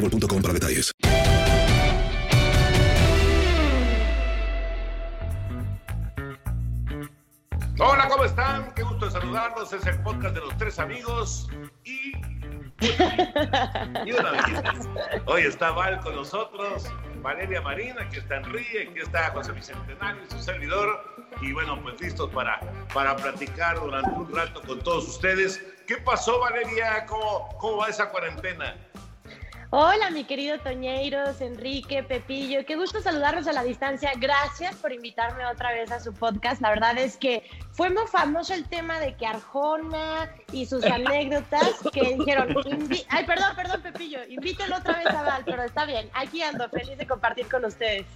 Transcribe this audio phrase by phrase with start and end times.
[0.00, 0.92] boostmobile.com para detalles.
[7.78, 8.72] Hola, ¿cómo están?
[8.74, 9.72] Qué gusto saludarlos.
[9.72, 11.48] Es el podcast de los tres amigos
[11.84, 12.12] y,
[14.12, 14.74] una belleza.
[15.26, 16.90] Hoy está Val con nosotros,
[17.22, 21.16] Valeria Marina, aquí está Enrique, aquí está José Bicentenario y su servidor.
[21.42, 22.60] Y bueno, pues listos para,
[22.94, 25.62] para platicar durante un rato con todos ustedes.
[25.86, 27.04] ¿Qué pasó, Valeria?
[27.06, 28.74] ¿Cómo, cómo va esa cuarentena?
[29.78, 34.10] Hola, mi querido Toñeiros, Enrique, Pepillo, qué gusto saludarlos a la distancia.
[34.16, 36.62] Gracias por invitarme otra vez a su podcast.
[36.62, 41.74] La verdad es que fue muy famoso el tema de que Arjona y sus anécdotas
[41.92, 42.56] que dijeron,
[43.10, 46.96] ay, perdón, perdón, Pepillo, invítelo otra vez a Val, pero está bien, aquí ando, feliz
[46.96, 48.06] de compartir con ustedes.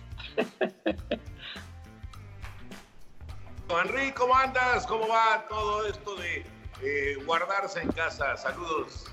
[3.68, 4.86] Enrique, ¿cómo andas?
[4.86, 6.42] ¿Cómo va todo esto de
[6.82, 8.34] eh, guardarse en casa?
[8.38, 9.04] Saludos.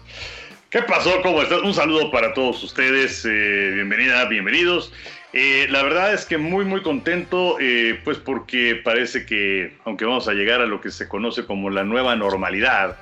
[0.69, 1.21] ¿Qué pasó?
[1.21, 1.61] ¿Cómo estás?
[1.61, 3.23] Un saludo para todos ustedes.
[3.23, 4.91] eh, bienvenida, bienvenidos.
[5.31, 10.27] Eh, la verdad es que muy, muy contento, eh, pues porque parece que, aunque vamos
[10.27, 12.97] a llegar a lo que se conoce como la nueva normalidad,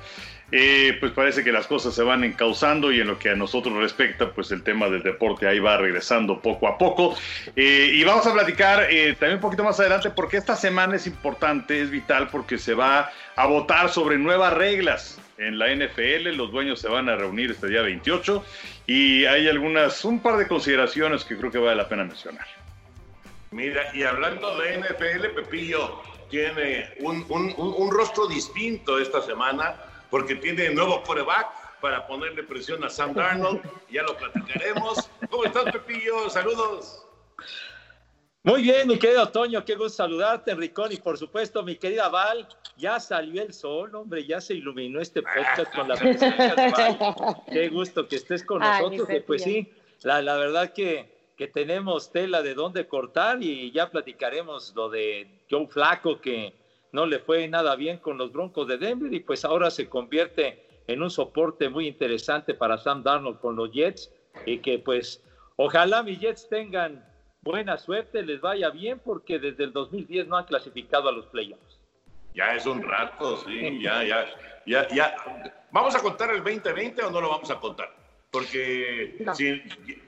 [0.52, 3.74] eh, pues parece que las cosas se van encauzando y en lo que a nosotros
[3.78, 7.16] respecta, pues el tema del deporte ahí va regresando poco a poco.
[7.56, 11.08] Eh, y vamos a platicar eh, también un poquito más adelante porque esta semana es
[11.08, 16.35] importante, es vital porque se va a votar sobre nuevas reglas en la NFL.
[16.35, 18.44] Los dueños se van a reunir este día 28
[18.88, 22.46] y hay algunas, un par de consideraciones que creo que vale la pena mencionar.
[23.51, 29.75] Mira, y hablando de NFL, Pepillo tiene un, un- un- un rostro distinto esta semana
[30.09, 31.47] porque tiene nuevo coreback
[31.79, 33.62] para ponerle presión a Sam Darnold.
[33.91, 35.09] Ya lo platicaremos.
[35.29, 36.29] ¿Cómo estás, Pepillo?
[36.29, 37.06] Saludos.
[38.45, 42.47] Muy bien, mi querido Toño, qué gusto saludarte, Enricón, y por supuesto, mi querida Val,
[42.78, 46.97] ya salió el sol, hombre, ya se iluminó este podcast con la presencia de Val.
[47.51, 49.67] Qué gusto que estés con Ay, nosotros, que pues sí,
[50.03, 55.27] la, la verdad que, que tenemos tela de dónde cortar y ya platicaremos lo de
[55.50, 56.53] Joe Flaco, que
[56.91, 60.83] no le fue nada bien con los Broncos de Denver y pues ahora se convierte
[60.85, 64.12] en un soporte muy interesante para Sam Darnold con los Jets
[64.45, 65.23] y que pues
[65.56, 67.03] ojalá mis Jets tengan
[67.45, 71.79] buena suerte, les vaya bien porque desde el 2010 no han clasificado a los playoffs.
[72.33, 74.25] Ya es un rato, sí, ya, ya,
[74.66, 75.16] ya, ya.
[75.72, 77.89] ¿Vamos a contar el 2020 o no lo vamos a contar?
[78.31, 79.33] Porque No.
[79.35, 79.61] si-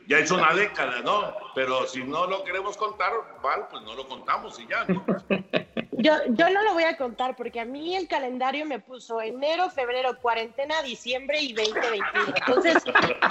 [0.07, 1.34] ya es una década, ¿no?
[1.56, 5.06] Pero si no lo queremos contar, Val, pues no lo contamos y ya, ¿no?
[5.98, 9.70] Yo, yo no lo voy a contar porque a mí el calendario me puso enero,
[9.70, 12.34] febrero, cuarentena, diciembre y 2021.
[12.48, 12.84] Entonces,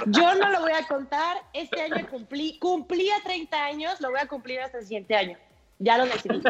[0.07, 1.37] yo no lo voy a contar.
[1.53, 5.37] Este año cumplí, cumplía 30 años, lo voy a cumplir hasta el siguiente año.
[5.79, 6.41] Ya lo decidí.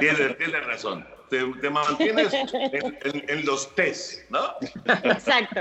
[0.00, 1.06] Tienes, tienes razón.
[1.30, 2.48] Te, te mantienes en,
[3.02, 4.54] en- en los test, ¿no?
[5.04, 5.60] Exacto.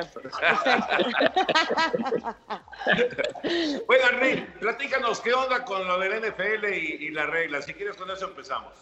[3.86, 7.66] Bueno, Rick, platícanos, ¿qué onda con lo del NFL y, y las reglas?
[7.66, 8.74] Si quieres, con eso empezamos.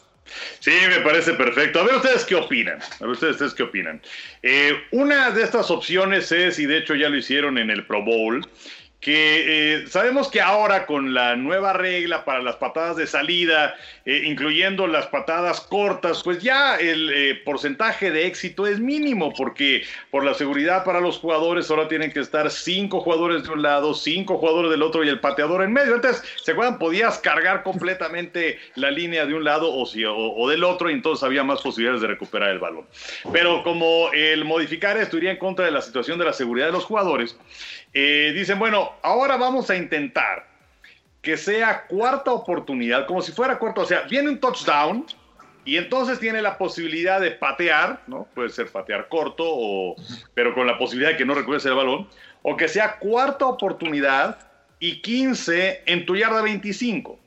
[0.59, 1.79] Sí, me parece perfecto.
[1.79, 2.79] A ver ustedes qué opinan.
[2.81, 4.01] A ver ustedes, qué opinan.
[4.41, 8.03] Eh, una de estas opciones es, y de hecho ya lo hicieron en el Pro
[8.03, 8.47] Bowl,
[9.05, 14.23] que eh, sabemos que ahora con la nueva regla para las patadas de salida, eh,
[14.25, 20.25] incluyendo las patadas cortas, pues ya el eh, porcentaje de éxito es mínimo, porque por
[20.25, 24.39] la seguridad para los jugadores ahora tienen que estar cinco jugadores de un lado, cinco
[24.39, 25.93] jugadores del otro y el pateador en medio.
[25.93, 26.79] Antes, ¿se acuerdan?
[26.79, 31.61] Podías cargar completamente la línea de un lado o, del otro y entonces había más
[31.61, 32.87] posibilidades de recuperar el balón.
[33.31, 36.71] Pero como el modificar esto iría en contra de la situación de la seguridad de
[36.71, 37.37] los jugadores,
[37.97, 40.45] eh, dicen, bueno, ahora vamos a intentar
[41.21, 45.05] que sea cuarta oportunidad, como si fuera cuarta, o sea, viene un touchdown
[45.63, 48.27] y entonces tiene la posibilidad de patear, ¿no?
[48.35, 49.95] Puede ser patear corto, o,
[50.33, 52.09] pero con la posibilidad de que no recuerde el balón,
[52.41, 54.39] o que sea cuarta oportunidad
[54.79, 57.17] y 15 en tu yarda 25.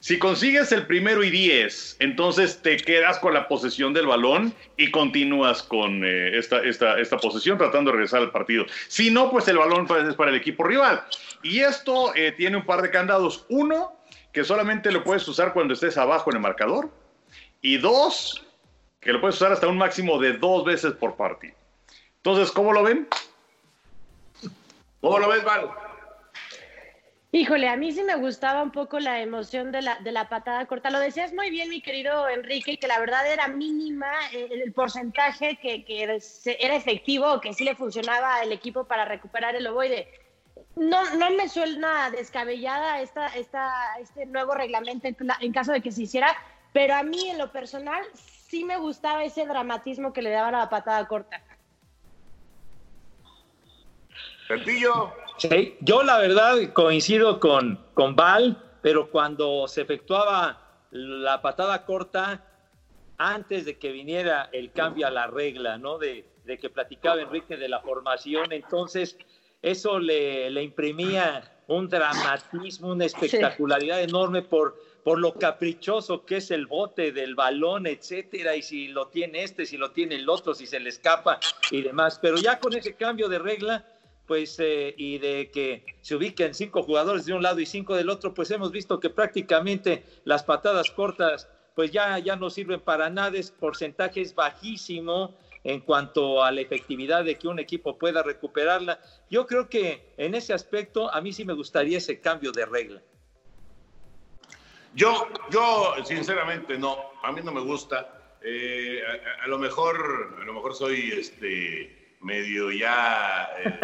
[0.00, 4.92] Si consigues el primero y 10, entonces te quedas con la posesión del balón y
[4.92, 8.64] continúas con eh, esta, esta, esta, posesión tratando de regresar al partido.
[8.86, 11.02] Si no, pues el balón es para el equipo rival.
[11.42, 13.44] Y esto eh, tiene un par de candados.
[13.48, 13.92] Uno,
[14.32, 16.90] que solamente lo puedes usar cuando estés abajo en el marcador.
[17.60, 18.46] Y dos,
[19.00, 21.56] que lo puedes usar hasta un máximo de dos veces por partido.
[22.18, 23.08] Entonces, ¿cómo lo ven?
[25.00, 25.87] ¿Cómo lo ves, Val?
[27.30, 30.64] Híjole, a mí sí me gustaba un poco la emoción de la, de la patada
[30.64, 30.88] corta.
[30.88, 35.58] Lo decías muy bien, mi querido Enrique, que la verdad era mínima eh, el, porcentaje
[35.60, 40.08] que, que, era efectivo, que sí le funcionaba al equipo para recuperar el ovoide.
[40.74, 46.04] No, no me suena descabellada esta, esta, este nuevo reglamento en, caso de que se
[46.04, 46.34] hiciera,
[46.72, 50.70] pero a mí en lo personal sí me gustaba ese dramatismo que le daba la
[50.70, 51.42] patada corta.
[54.48, 55.12] Pepillo.
[55.38, 62.44] Sí, yo la verdad coincido con, con Val, pero cuando se efectuaba la patada corta,
[63.18, 65.98] antes de que viniera el cambio a la regla, ¿no?
[65.98, 69.16] De, de que platicaba Enrique de la formación, entonces
[69.62, 76.50] eso le, le imprimía un dramatismo, una espectacularidad enorme por, por lo caprichoso que es
[76.50, 80.54] el bote del balón, etcétera, y si lo tiene este, si lo tiene el otro,
[80.54, 81.38] si se le escapa
[81.70, 82.18] y demás.
[82.22, 83.84] Pero ya con ese cambio de regla,
[84.28, 88.10] pues, eh, y de que se ubiquen cinco jugadores de un lado y cinco del
[88.10, 93.08] otro, pues hemos visto que prácticamente las patadas cortas, pues ya, ya no sirven para
[93.08, 95.34] nada, es porcentaje es bajísimo
[95.64, 99.00] en cuanto a la efectividad de que un equipo pueda recuperarla.
[99.30, 103.02] Yo creo que en ese aspecto a mí sí me gustaría ese cambio de regla.
[104.94, 108.36] Yo, yo sinceramente no, a mí no me gusta.
[108.42, 109.00] Eh,
[109.42, 113.78] a, lo mejor, a lo mejor soy este medio ya eh,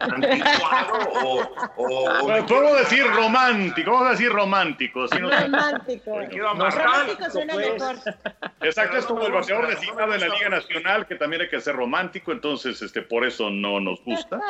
[0.00, 0.94] anticuado
[1.24, 1.40] o,
[1.76, 3.92] o, ¿Puedo decir romántico?
[3.92, 5.06] Vamos a decir romántico.
[5.08, 6.20] Si no, romántico.
[6.20, 7.72] romántico suena pues.
[7.72, 7.96] mejor.
[8.60, 11.76] Exacto, es como el bateador designado en la Liga Nacional, que también hay que ser
[11.76, 14.40] romántico, entonces este, por eso no nos gusta.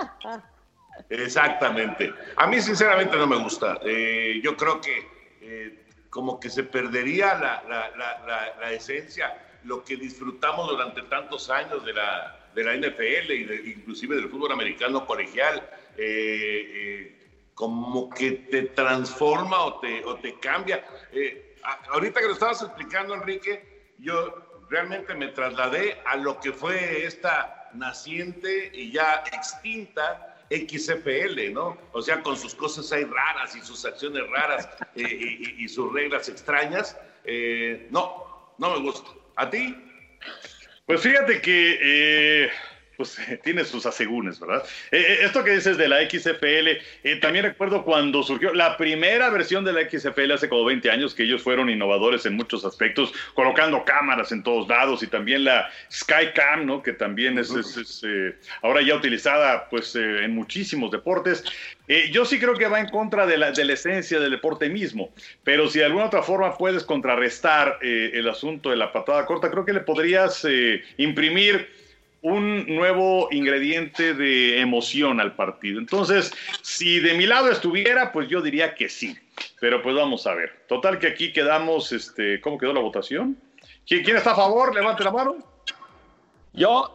[1.09, 2.13] Exactamente.
[2.37, 3.79] A mí sinceramente no me gusta.
[3.85, 5.07] Eh, yo creo que
[5.41, 11.51] eh, como que se perdería la, la, la, la esencia, lo que disfrutamos durante tantos
[11.51, 17.19] años de la de la NFL y de, inclusive del fútbol americano colegial, eh, eh,
[17.55, 20.85] como que te transforma o te, o te cambia.
[21.13, 21.57] Eh,
[21.91, 27.71] ahorita que lo estabas explicando, Enrique, yo realmente me trasladé a lo que fue esta
[27.75, 31.79] naciente y ya extinta XFL, ¿no?
[31.93, 36.29] O sea, con sus cosas ahí raras y sus acciones raras y, y, sus reglas
[36.29, 36.99] extrañas.
[37.91, 39.11] no, no me gusta.
[39.37, 39.75] ¿A ti?
[40.87, 42.51] Pues fíjate que eh,
[42.97, 44.65] pues, tiene sus asegúnes, ¿verdad?
[44.91, 49.65] Eh, eh, esto que dices de la XFL, también recuerdo cuando surgió la primera versión
[49.65, 53.85] de la XFL hace como 20 años, que ellos fueron innovadores en muchos aspectos, colocando
[53.85, 56.83] cámaras en todos lados y también la Skycam, ¿no?
[56.83, 58.03] Que también es,
[58.63, 61.45] ahora ya utilizada pues en muchísimos deportes.
[61.93, 64.71] Eh, yo sí creo que va en contra de la, de la, esencia del deporte
[64.71, 65.11] mismo,
[65.45, 69.51] pero si de alguna otra forma puedes contrarrestar eh, el asunto de la patada corta,
[69.51, 71.69] creo que le podrías eh, imprimir
[72.23, 75.79] un nuevo ingrediente de emoción al partido.
[75.79, 76.33] Entonces,
[76.63, 79.15] si de mi lado estuviera, pues yo diría que sí,
[79.61, 80.65] pero pues vamos a ver.
[80.69, 83.37] Total que aquí quedamos, este, ¿cómo quedó la votación?
[83.87, 84.75] ¿Quién, quién está a favor?
[84.75, 85.37] Levante la mano.
[86.55, 86.95] Yo.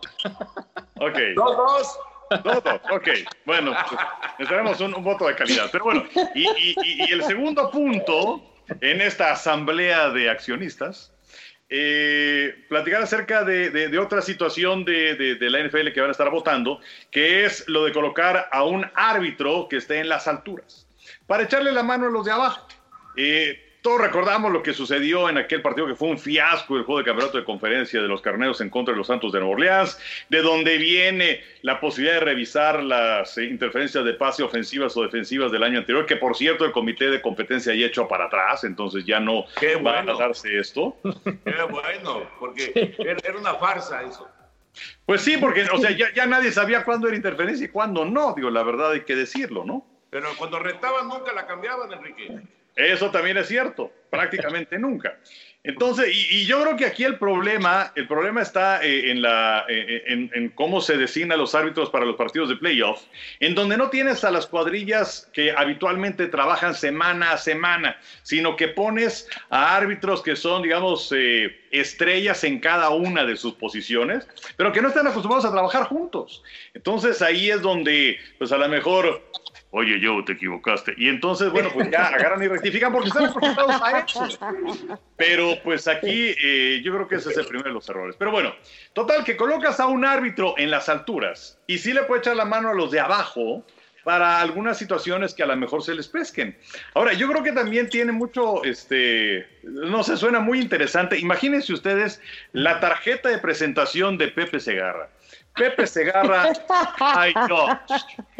[0.95, 1.19] Ok.
[1.35, 1.99] Dos, dos.
[2.91, 3.09] Ok.
[3.45, 3.75] Bueno,
[4.37, 5.69] necesitaremos un, un, voto de calidad.
[5.71, 6.03] Pero bueno,
[6.35, 8.43] y, el segundo punto
[8.81, 11.13] en esta asamblea de accionistas,
[11.69, 16.79] eh, platicar acerca de, otra situación de, de, la NFL que van a estar votando,
[17.11, 20.87] que es lo de colocar a un árbitro que esté en las alturas,
[21.25, 22.67] para echarle la mano a los de abajo.
[23.15, 26.99] Eh, todos recordamos lo que sucedió en aquel partido que fue un fiasco, el juego
[26.99, 29.97] de campeonato de conferencia de los carneros en contra de los Santos de Nueva Orleans,
[30.27, 35.53] de donde viene la posibilidad de revisar las eh, interferencias de pase ofensivas o defensivas
[35.53, 39.05] del año anterior, que por cierto el comité de competencia ya echó para atrás, entonces
[39.05, 39.45] ya no
[39.85, 40.97] va a darse esto.
[41.45, 44.27] Era bueno, porque era una farsa eso.
[45.05, 48.33] Pues sí, porque o sea, ya, ya nadie sabía cuándo era interferencia y cuándo no,
[48.35, 49.87] digo, la verdad hay que decirlo, ¿no?
[50.09, 52.41] Pero cuando retaban nunca la cambiaban, Enrique.
[52.77, 55.17] Eso también es cierto, prácticamente nunca.
[55.63, 60.03] Entonces, y, yo creo que aquí el problema, el problema está eh, en, la, eh,
[60.05, 63.01] en, en, cómo se designan los árbitros para los partidos de playoff,
[63.41, 68.69] en donde no tienes a las cuadrillas que habitualmente trabajan semana a semana, sino que
[68.69, 74.71] pones a árbitros que son, digamos, eh, estrellas en cada una de sus posiciones, pero
[74.71, 76.43] que no están acostumbrados a trabajar juntos.
[76.75, 79.21] Entonces ahí es donde, pues a lo mejor
[79.71, 80.93] oye, yo te equivocaste.
[80.97, 84.27] Y entonces, bueno, pues ya agarran y rectifican porque están acostumbrados a eso.
[85.15, 88.15] Pero pues aquí eh, yo creo que ese es el primero de los errores.
[88.17, 88.53] Pero bueno,
[88.93, 92.45] total, que colocas a un árbitro en las alturas y sí le puede echar la
[92.45, 93.65] mano a los de abajo
[94.07, 96.57] para algunas situaciones que a lo mejor se les pesquen.
[96.93, 101.19] Ahora, yo creo que también tiene mucho, este, no sé, suena muy interesante.
[101.19, 102.21] Imagínense ustedes
[102.53, 105.09] la tarjeta de presentación de Pepe Segarra.
[105.57, 106.53] Pepe Segarra,
[106.99, 107.79] ay no.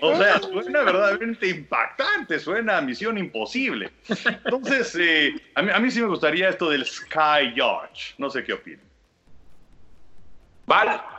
[0.02, 3.92] O sea, suena verdaderamente impactante, suena a misión imposible.
[4.08, 8.14] Entonces, eh, a, mí, a, mí, sí me gustaría esto del Sky George.
[8.18, 8.86] No sé qué opinan.
[10.66, 11.17] Vale.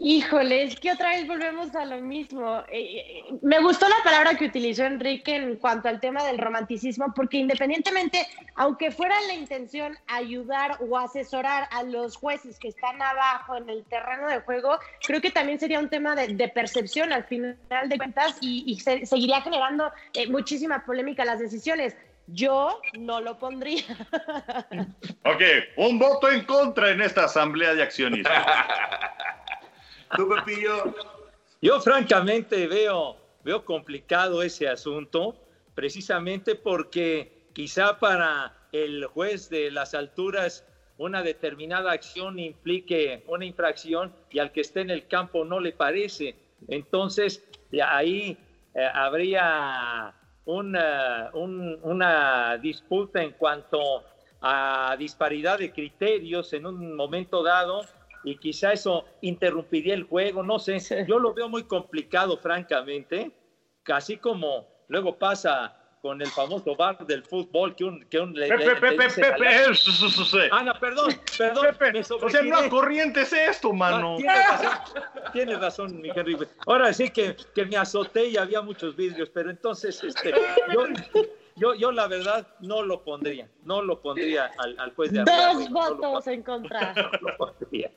[0.00, 2.62] Híjole, es que otra vez volvemos a lo mismo.
[2.70, 7.12] Eh, eh, me gustó la palabra que utilizó Enrique en cuanto al tema del romanticismo,
[7.16, 8.24] porque independientemente,
[8.54, 13.84] aunque fuera la intención ayudar o asesorar a los jueces que están abajo en el
[13.86, 17.56] terreno de juego, creo que también sería un tema de, percepción al final
[17.88, 21.96] de cuentas y, seguiría generando eh, muchísima polémica las decisiones.
[22.28, 23.82] Yo no lo pondría.
[25.24, 25.42] Ok,
[25.76, 28.46] un voto en contra en esta asamblea de accionistas.
[31.60, 35.36] Yo francamente veo, veo complicado ese asunto,
[35.74, 40.64] precisamente porque quizá para el juez de las alturas
[40.98, 45.72] una determinada acción implique una infracción y al que esté en el campo no le
[45.72, 46.36] parece.
[46.66, 47.44] Entonces,
[47.84, 48.36] ahí
[48.74, 50.12] eh, habría
[50.44, 54.02] una, una disputa en cuanto
[54.40, 57.82] a disparidad de criterios en un momento dado
[58.24, 63.30] y quizá eso interrumpiría el juego, no sé, yo lo veo muy complicado, francamente,
[63.82, 68.76] casi como luego pasa con el famoso bar del fútbol que un que un Pepe,
[68.76, 74.16] Pepe, Pepe, Ana, perdón, perdón, Pepe, o sea, no corriente es esto, mano.
[74.16, 74.70] tienes razón,
[75.32, 76.36] tienes razón, mi Henry.
[76.66, 80.32] Ahora sí que, que me azoté y había muchos vidrios, pero entonces este
[80.72, 80.86] yo
[81.58, 85.70] yo, yo la verdad no lo pondría, no lo pondría al, al juez de Dos
[85.70, 86.94] votos en contra.
[87.22, 87.90] No lo pondría.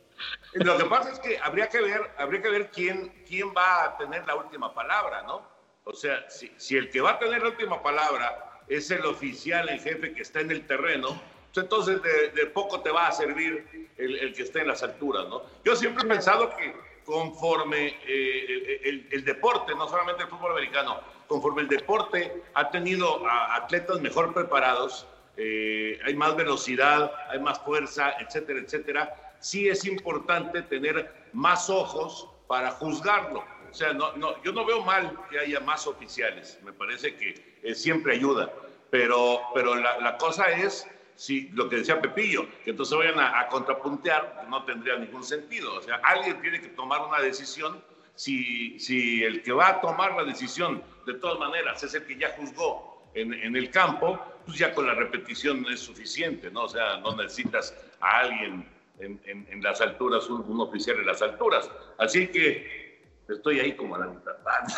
[0.53, 3.97] Lo que pasa es que habría que ver, habría que ver quién, quién va a
[3.97, 5.47] tener la última palabra, ¿no?
[5.83, 9.69] O sea, si, si el que va a tener la última palabra es el oficial,
[9.69, 11.19] el jefe que está en el terreno,
[11.53, 15.27] pues entonces de, poco te va a servir el, el, que esté en las alturas,
[15.27, 15.41] ¿no?
[15.65, 16.73] Yo siempre he pensado que
[17.11, 23.27] conforme eh, el, el, deporte, no solamente el fútbol americano, conforme el deporte ha tenido
[23.27, 29.83] a atletas mejor preparados, eh, hay más velocidad, hay más fuerza, etcétera, etcétera, sí es
[29.83, 33.43] importante tener más ojos para juzgarlo.
[33.69, 37.59] O sea, no, no, yo no veo mal que haya más oficiales, me parece que
[37.61, 38.53] eh, siempre ayuda,
[38.89, 40.87] pero, pero la, la, cosa es,
[41.21, 45.75] si lo que decía Pepillo, que entonces vayan a, a, contrapuntear, no tendría ningún sentido.
[45.75, 47.79] O sea, alguien tiene que tomar una decisión.
[48.15, 52.17] Si, si el que va a tomar la decisión, de todas maneras, es el que
[52.17, 56.63] ya juzgó en, en el campo, pues ya con la repetición no es suficiente, ¿no?
[56.63, 61.69] O sea, no necesitas a alguien en, las alturas, un, oficial en las alturas.
[61.99, 62.99] Así que
[63.29, 64.31] estoy ahí como a la mitad.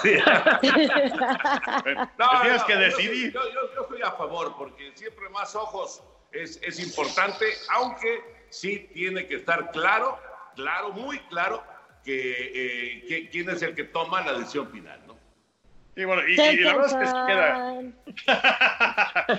[2.19, 3.31] no, tienes que decidir.
[3.31, 9.27] Yo, yo, estoy a favor, porque siempre más ojos es, es importante, aunque sí tiene
[9.27, 10.19] que estar claro,
[10.55, 11.63] claro, muy claro,
[12.03, 15.13] que, eh, que, quién es el que toma la decisión final, ¿no?
[15.95, 17.81] Y bueno, y, y, la verdad es que sí queda,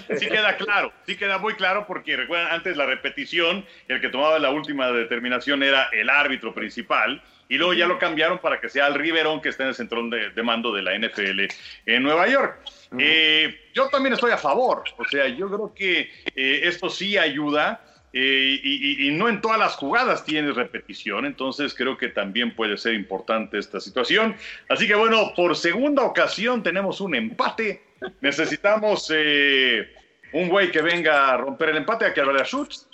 [0.20, 4.38] sí queda claro, sí queda muy claro porque recuerdan antes la repetición, el que tomaba
[4.38, 7.20] la última determinación era el árbitro principal
[7.54, 10.02] y luego ya lo cambiaron para que sea el Riverón que está en el centro
[10.08, 11.42] de, de mando de la NFL
[11.86, 12.58] en Nueva York.
[12.98, 17.80] eh, yo también estoy a favor, o sea, yo creo que eh, esto sí ayuda
[18.12, 22.76] eh, y, y, no en todas las jugadas tienes repetición, entonces creo que también puede
[22.76, 24.34] ser importante esta situación.
[24.68, 27.82] Así que bueno, por segunda ocasión tenemos un empate.
[28.20, 29.10] Necesitamos
[30.32, 32.88] un güey que venga a romper el empate, hay que a Schutz.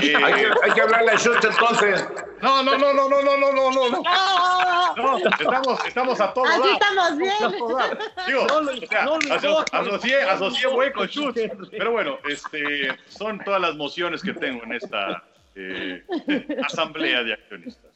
[0.00, 2.06] Eh, hay, que, hay, que, hablarle a Schultz entonces.
[2.42, 4.02] No, no, no, no, no, no, no, no, no.
[4.96, 7.34] no estamos, estamos a todos Así estamos bien.
[8.26, 11.40] Digo, no lo, o sea, no aso, asocié, asocié güey con Schultz.
[11.70, 15.22] Pero bueno, este, son todas las mociones que tengo en esta
[15.54, 16.04] eh,
[16.64, 17.92] asamblea de accionistas.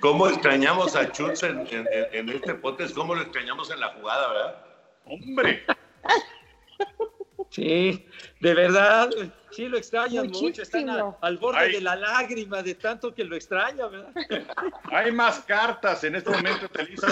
[0.00, 2.94] ¿Cómo extrañamos a Schultz en, en, en este podcast?
[2.94, 4.66] ¿Cómo lo extrañamos en la jugada, verdad?
[5.06, 5.64] Hombre.
[7.50, 8.06] Sí,
[8.40, 9.10] de verdad,
[9.50, 10.48] sí lo extrañan Muchísimo.
[10.48, 11.72] mucho, están a, al borde Hay...
[11.72, 14.12] de la lágrima de tanto que lo extraña, ¿verdad?
[14.92, 17.08] Hay más cartas en este momento, Telisa,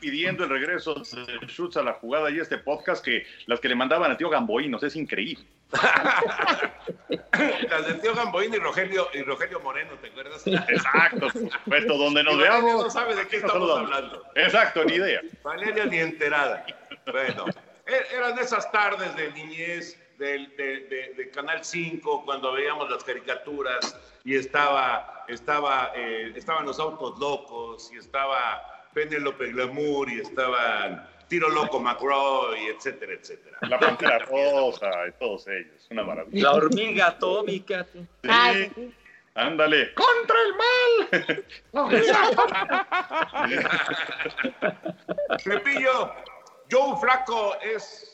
[0.00, 3.74] pidiendo el regreso de Schutz a la jugada y este podcast que las que le
[3.74, 5.46] mandaban a tío Gamboínos, es increíble.
[7.70, 10.46] las de tío Gamboín y Rogelio, y Rogelio Moreno, ¿te acuerdas?
[10.46, 12.84] Exacto, supuesto, donde nos veamos.
[12.84, 14.22] no sabe de qué estamos hablando.
[14.34, 15.22] Exacto, ni idea.
[15.42, 16.66] Valeria ni enterada.
[17.10, 17.46] Bueno.
[17.86, 23.98] Eran esas tardes de niñez del, de, de, de, Canal 5 cuando veíamos las caricaturas
[24.24, 31.48] y estaba, estaba, eh, estaban los autos locos y estaba Penélope Glamour y estaban Tiro
[31.48, 33.58] Loco McGraw y etcétera, etcétera.
[33.62, 36.42] La Pantera Rosa y todos ellos, una maravilla.
[36.42, 37.86] La hormiga atómica.
[37.92, 38.02] Sí.
[39.36, 41.44] Ándale, contra el mal.
[45.44, 46.14] Pepillo,
[46.70, 48.13] Joe Flaco es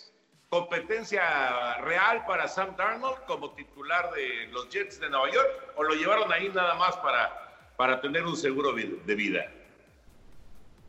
[0.50, 5.94] competencia real para Sam Darnold como titular de los Jets de Nueva York o lo
[5.94, 9.48] llevaron ahí nada más para, para tener un seguro de vida?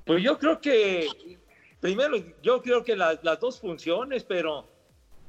[0.03, 1.38] Pues yo creo que,
[1.80, 4.68] primero, yo creo que la, las dos funciones, pero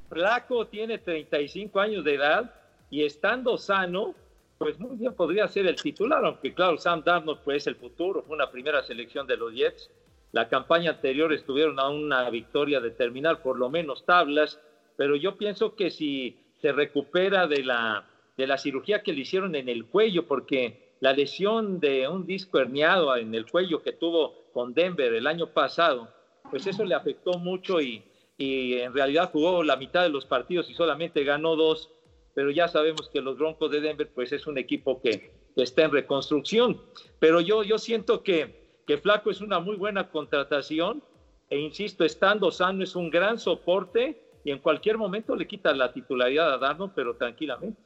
[0.09, 2.55] Flaco tiene 35 años de edad
[2.89, 4.15] y estando sano,
[4.57, 8.23] pues muy bien podría ser el titular, aunque claro, Sam Darnold pues es el futuro,
[8.23, 9.91] fue una primera selección de los Jets
[10.33, 14.59] la campaña anterior estuvieron a una victoria de terminar por lo menos tablas,
[14.97, 19.55] pero yo pienso que si se recupera de la, de la cirugía que le hicieron
[19.55, 24.33] en el cuello, porque la lesión de un disco herniado en el cuello que tuvo
[24.53, 26.09] con Denver el año pasado,
[26.49, 28.03] pues eso le afectó mucho y,
[28.37, 31.91] y en realidad jugó la mitad de los partidos y solamente ganó dos,
[32.33, 35.91] pero ya sabemos que los Broncos de Denver pues es un equipo que, está en
[35.91, 36.81] reconstrucción,
[37.19, 41.03] pero yo, yo siento que que Flaco es una muy buena contratación
[41.49, 45.93] e insisto, estando sano es un gran soporte y en cualquier momento le quita la
[45.93, 47.79] titularidad a Darno, pero tranquilamente.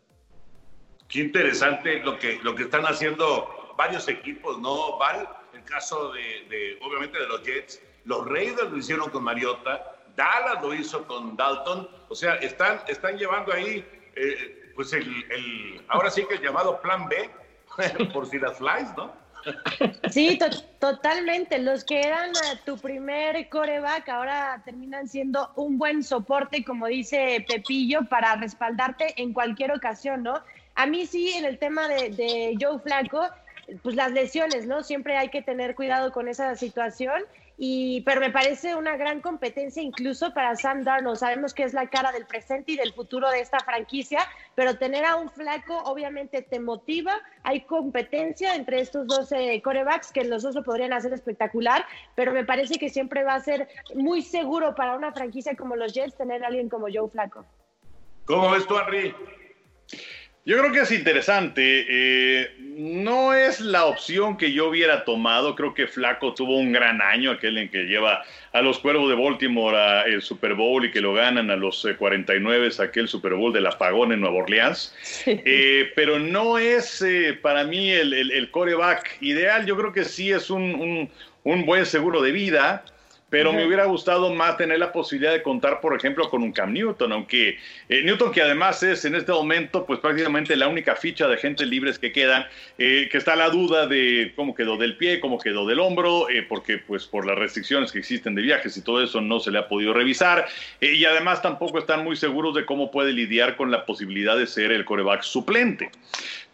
[1.08, 5.28] Qué interesante lo que, lo que están haciendo varios equipos, ¿no, Val?
[5.54, 7.82] El caso de, obviamente, de los Jets.
[8.06, 11.88] Los Raiders lo hicieron con Mariota, Dallas lo hizo con Dalton.
[12.10, 16.82] O sea, están, están llevando ahí, eh, pues, el, el, ahora sí que el llamado
[16.82, 17.30] Plan B,
[18.14, 19.14] por si las flies, ¿no?
[20.10, 20.46] Sí, to
[20.80, 21.60] totalmente.
[21.60, 27.46] Los que eran uh, tu primer coreback ahora terminan siendo un buen soporte, como dice
[27.48, 30.42] Pepillo, para respaldarte en cualquier ocasión, ¿no?
[30.76, 33.28] A mí sí, en el tema de, de Joe Flaco,
[33.82, 34.84] pues las lesiones, ¿no?
[34.84, 37.22] Siempre hay que tener cuidado con esa situación.
[37.60, 41.18] Y, pero me parece una gran competencia incluso para Sam Darnold.
[41.18, 44.20] Sabemos que es la cara del presente y del futuro de esta franquicia,
[44.54, 47.20] pero tener a un flaco obviamente te motiva.
[47.42, 52.32] Hay competencia entre estos dos eh, corebacks que los dos lo podrían hacer espectacular, pero
[52.32, 56.16] me parece que siempre va a ser muy seguro para una franquicia como los Jets
[56.16, 57.44] tener a alguien como Joe Flaco.
[58.26, 59.16] ¿Cómo ves tú, Henry?
[60.48, 61.86] Yo creo que es interesante.
[61.90, 65.56] Eh, no es la opción que yo hubiera tomado.
[65.56, 69.22] Creo que Flaco tuvo un gran año, aquel en que lleva a los Cuervos de
[69.22, 73.52] Baltimore al Super Bowl y que lo ganan a los 49, eh, aquel Super Bowl
[73.52, 74.96] del apagón en Nueva Orleans.
[75.26, 79.66] Eh, pero no es eh, para mí el, el, el, coreback ideal.
[79.66, 81.10] Yo creo que sí es un, un,
[81.44, 82.86] un buen seguro de vida
[83.30, 86.72] pero me hubiera gustado más tener la posibilidad de contar, por ejemplo, con un Cam
[86.72, 87.58] Newton, aunque
[87.90, 91.68] eh, Newton, que además es en este momento, pues prácticamente la única ficha de agentes
[91.68, 92.46] libres que quedan,
[92.78, 96.46] eh, que está la duda de cómo quedó del pie, cómo quedó del hombro, eh,
[96.48, 99.60] porque pues por las restricciones que existen de viajes y todo eso no se le
[99.60, 100.48] ha podido revisar,
[100.80, 104.48] eh, y además tampoco están muy seguros de cómo puede lidiar con la posibilidad de
[104.48, 105.90] ser el coreback suplente.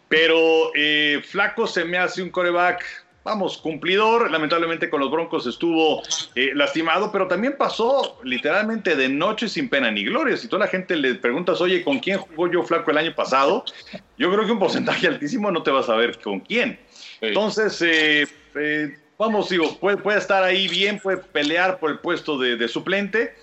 [0.08, 4.30] Pero eh, Flaco se me hace un coreback vamos, cumplidor.
[4.30, 6.02] Lamentablemente con los Broncos estuvo
[6.34, 10.36] eh, lastimado, pero también pasó literalmente de noche sin pena ni gloria.
[10.36, 13.64] Si toda la gente le preguntas, oye, ¿con quién jugó yo flaco el año pasado?
[14.16, 16.78] Yo creo que un porcentaje altísimo no te vas a ver con quién.
[17.20, 22.38] Entonces, eh, eh, vamos, digo, puede, puede, estar ahí bien, puede pelear por el puesto
[22.38, 23.34] de, de suplente.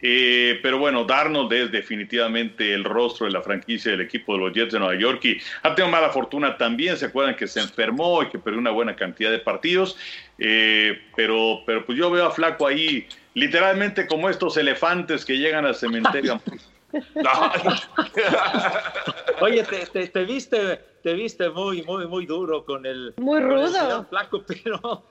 [0.00, 4.52] Eh, pero bueno, Darnold es definitivamente el rostro de la franquicia del equipo de los
[4.52, 6.96] Jets de Nueva York y ha tenido mala fortuna también.
[6.96, 9.96] Se acuerdan que se enfermó y que perdió una buena cantidad de partidos.
[10.38, 15.66] Eh, pero, pero pues yo veo a Flaco ahí literalmente como estos elefantes que llegan
[15.66, 16.40] al cementerio
[19.40, 23.14] Oye, te, te, viste, te viste muy, muy, muy duro con el.
[23.18, 24.06] Muy rudo.
[24.08, 25.04] flaco, pero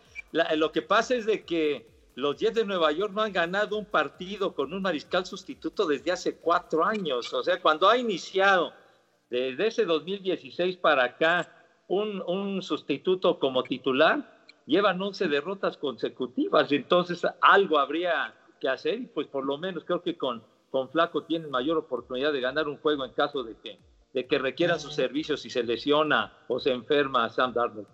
[0.56, 1.86] lo que pasa es de que
[2.18, 6.12] los Jets de Nueva York no han ganado un partido con un mariscal sustituto desde
[6.12, 7.32] hace cuatro años.
[7.34, 8.74] O sea, cuando ha iniciado
[9.30, 11.50] desde ese 2016 para acá
[11.88, 16.72] un, un sustituto como titular, llevan 11 derrotas consecutivas.
[16.72, 21.24] Entonces, algo habría que hacer y pues por lo menos creo que con con Flaco
[21.24, 23.80] tienen mayor oportunidad de ganar un juego en caso de que,
[24.14, 27.88] de que requieran sus servicios si se lesiona o se enferma Sam Darnold.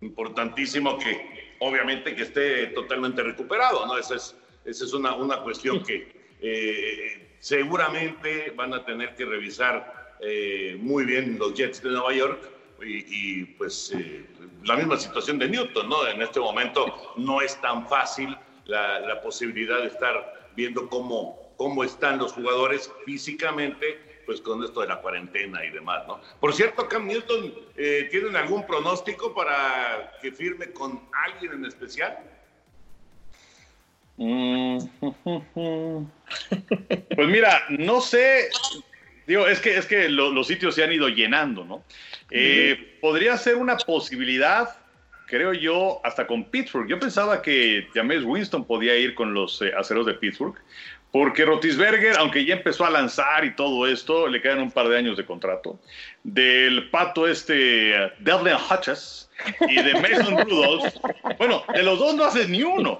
[0.00, 3.96] Importantísimo que, obviamente, que esté totalmente recuperado, ¿no?
[3.96, 10.16] Esa es, esa es una, una cuestión que eh, seguramente van a tener que revisar
[10.20, 12.50] eh, muy bien los Jets de Nueva York
[12.84, 14.26] y, pues eh,
[14.64, 16.06] la misma situación de Newton, ¿no?
[16.08, 21.84] En este momento no es tan fácil la, la posibilidad de estar viendo cómo cómo
[21.84, 26.20] están los jugadores físicamente, pues con esto de la cuarentena y demás, ¿no?
[26.40, 32.18] Por cierto, Cam Newton, eh, ¿tienen algún pronóstico para que firme con alguien en especial?
[34.16, 34.78] Mm.
[37.14, 38.48] Pues mira, no sé,
[39.26, 41.84] digo, es que, es que los sitios se han ido llenando, ¿no?
[42.30, 44.70] Eh, podría ser una posibilidad,
[45.26, 46.88] creo yo, hasta con Pittsburgh.
[46.88, 50.56] Yo pensaba que James Winston podía ir con los eh, aceros de Pittsburgh,
[51.12, 54.96] porque Rotisberger, aunque ya empezó a lanzar y todo esto, le quedan un par de
[54.96, 55.78] años de contrato.
[56.24, 59.30] Del pato este, Devlin Hutchess
[59.68, 60.94] y de Mason Rudolph,
[61.38, 62.98] bueno, de los dos no haces ni uno.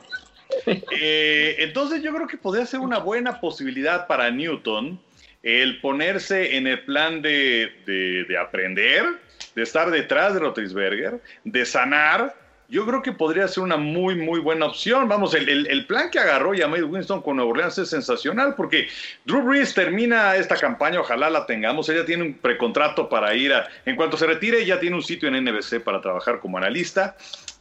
[0.66, 5.00] Eh, entonces yo creo que podría ser una buena posibilidad para Newton
[5.42, 9.06] el ponerse en el plan de, de, de aprender,
[9.54, 12.41] de estar detrás de Rotisberger, de sanar
[12.72, 15.06] yo creo que podría ser una muy, muy buena opción.
[15.06, 18.88] Vamos, el, plan que agarró James Winston con Nueva Orleans es sensacional porque
[19.26, 21.90] Drew Brees termina esta campaña, ojalá la tengamos.
[21.90, 23.68] Ella tiene un precontrato para ir a.
[23.84, 27.14] En cuanto se retire, ya tiene un sitio en NBC para trabajar como analista.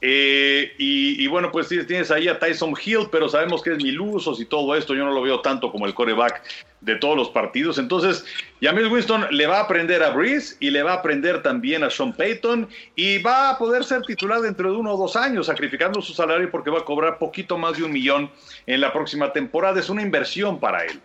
[0.04, 4.46] Eh, y, bueno, pues tienes ahí a Tyson Hill, pero sabemos que es milusos y
[4.46, 4.96] todo esto.
[4.96, 6.42] Yo no lo veo tanto como el coreback
[6.82, 7.78] de todos los partidos.
[7.78, 8.26] Entonces,
[8.62, 11.92] James Winston le va a aprender a Breeze y le va a aprender también a
[11.92, 16.02] Sean Payton y va a poder ser titular dentro de uno o dos años, sacrificando
[16.02, 18.32] su salario porque va a cobrar poquito más de un millón
[18.66, 19.80] en la próxima temporada.
[19.80, 21.00] Es una inversión para él.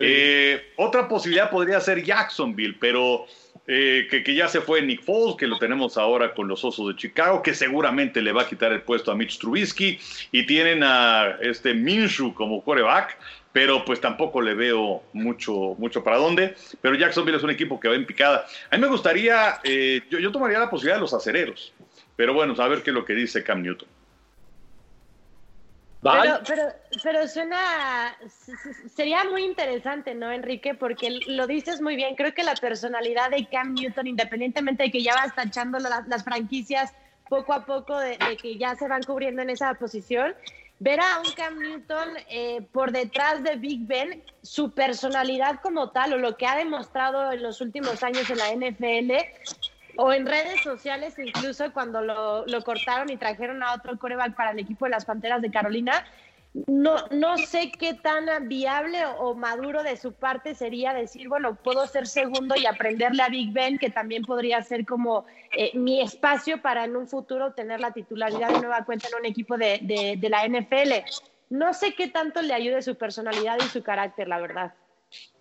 [0.00, 3.26] Eh, otra posibilidad podría ser Jacksonville, pero
[3.66, 6.96] eh, que, ya se fue Nick Foles, que lo tenemos ahora con los Osos de
[6.96, 10.00] Chicago, que seguramente le va a quitar el puesto a Mitch Trubisky,
[10.32, 13.16] y tienen a este Minshew como quarterback,
[13.52, 16.56] pero pues tampoco le veo mucho, mucho para dónde.
[16.80, 18.46] Pero Jacksonville es un equipo que va en picada.
[18.70, 21.72] A mí me gustaría, eh, yo, yo tomaría la posibilidad de los acereros,
[22.16, 23.88] pero bueno, a ver qué es lo que dice Cam Newton.
[26.02, 26.40] Pero,
[27.04, 28.16] pero, suena,
[28.92, 30.74] sería muy interesante, ¿no, Enrique?
[30.74, 32.16] Porque lo dices muy bien.
[32.16, 36.92] Creo que la personalidad de Cam Newton, independientemente de que ya vas tachando las franquicias
[37.28, 40.34] poco a poco, de, que ya se van cubriendo en esa posición,
[40.80, 46.14] ver a un Cam Newton eh, por detrás de Big Ben, su personalidad como tal,
[46.14, 49.12] o lo que ha demostrado en los últimos años en la NFL,
[49.96, 54.52] o en redes sociales, incluso cuando lo, lo, cortaron y trajeron a otro coreback para
[54.52, 56.04] el equipo de las Panteras de Carolina.
[56.66, 61.86] No, no sé qué tan viable o, maduro de su parte sería decir, bueno, puedo
[61.86, 65.24] ser segundo y aprenderle a Big Ben, que también podría ser como
[65.56, 69.24] eh, mi espacio para en un futuro tener la titularidad de nueva cuenta en un
[69.24, 70.92] equipo de, de, de la NFL.
[71.48, 74.74] No sé qué tanto le ayude su personalidad y su carácter, la verdad.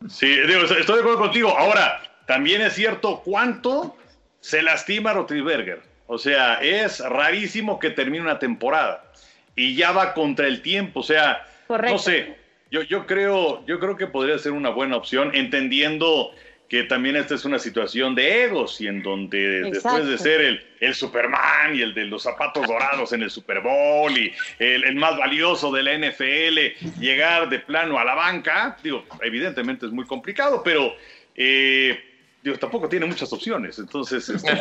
[0.09, 1.49] Sí, digo, estoy de acuerdo contigo.
[1.57, 3.95] Ahora, también es cierto cuánto
[4.41, 5.81] se lastima Rotlisberger.
[6.07, 9.11] O sea, es rarísimo que termine una temporada
[9.55, 10.99] y ya va contra el tiempo.
[10.99, 12.35] O sea, no sé,
[12.69, 16.31] yo, yo, creo, yo creo que podría ser una buena opción, entendiendo
[16.67, 20.65] que también esta es una situación de egos y en donde después de ser el,
[20.79, 24.95] el, Superman y el de los zapatos dorados en el Super Bowl y el, el,
[24.95, 30.05] más valioso de la NFL, llegar de plano a la banca, digo, evidentemente es muy
[30.05, 30.93] complicado, pero...
[31.35, 32.10] Eh,
[32.43, 34.53] Dios tampoco tiene muchas opciones, entonces este,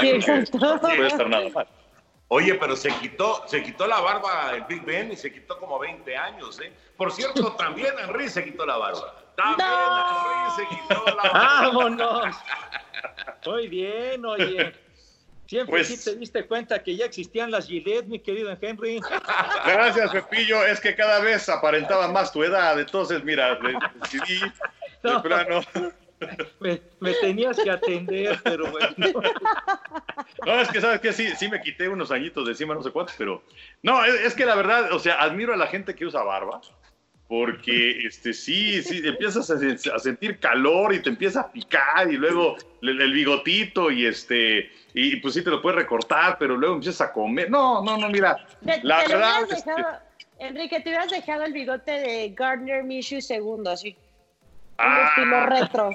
[0.58, 1.66] no puede estar nada mal.
[2.32, 5.80] Oye, pero se quitó, se quitó la barba el Big Ben y se quitó como
[5.80, 6.72] 20 años, ¿eh?
[6.96, 9.16] Por cierto, también Henry se quitó la barba.
[9.36, 11.32] También Henry se quitó la barba.
[11.32, 12.36] ¡Vámonos!
[13.46, 14.72] Muy bien, oye.
[15.46, 19.00] Siempre pues, sí te diste cuenta que ya existían las Gillette, mi querido Henry.
[19.66, 20.64] Gracias, Pepillo.
[20.64, 22.78] Es que cada vez aparentaba más tu edad.
[22.78, 23.58] Entonces, mira,
[24.00, 24.38] decidí
[25.02, 25.62] de plano
[26.60, 28.88] me, tenías que atender, pero bueno.
[30.46, 32.90] No, es que sabes que sí, sí me quité unos añitos de encima, no sé
[32.90, 33.42] cuántos, pero
[33.82, 36.60] no, es, que la verdad, o sea, admiro a la gente que usa barba,
[37.28, 39.54] porque este, sí, sí, empiezas a,
[39.94, 44.70] a sentir calor y te empieza a picar y luego el, el bigotito y este,
[44.94, 47.50] y pues sí te lo puedes recortar, pero luego empiezas a comer.
[47.50, 49.98] No, no, no, mira, Te, la te verdad, hubieras este, dejado,
[50.38, 53.90] Enrique, te hubieras dejado el bigote de Gardner Minshew segundo, así.
[53.90, 55.08] Un Ah.
[55.08, 55.90] estilo retro.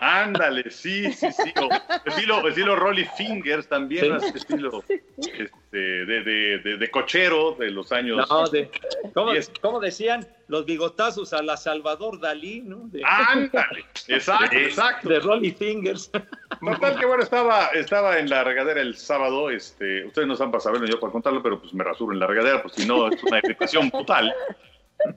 [0.00, 1.68] Ándale, sí, sí, sí, o
[2.08, 4.10] estilo, estilo Rolly Fingers también, Sí.
[4.26, 4.82] así, estilo
[5.18, 8.26] este, de, de, de, de cochero de los años.
[8.28, 8.70] No, de,
[9.14, 12.88] ¿cómo, cómo decían los bigotazos a la Salvador Dalí, ¿no?
[12.88, 15.08] De, Ándale, exacto, exacto.
[15.08, 16.10] de Rolly Fingers.
[16.10, 20.60] Total que bueno, estaba, estaba en la regadera el sábado, este, ustedes no están para
[20.62, 23.22] saberlo yo para contarlo, pero pues me rasuro en la regadera, pues si no es
[23.22, 24.34] una irritación brutal.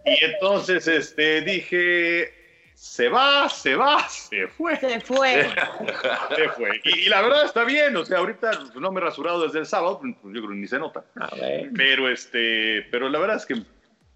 [0.05, 2.42] Y entonces este, dije,
[2.83, 4.75] se va, se va, se fue.
[4.75, 5.49] Se fue.
[6.35, 6.81] Se fue.
[6.83, 9.59] Y, y la verdad está bien, o sea, ahorita pues, no me he rasurado desde
[9.59, 11.05] el sábado, pues yo creo que ni se nota.
[11.15, 11.69] A ver.
[11.77, 13.55] Pero este, pero la verdad es que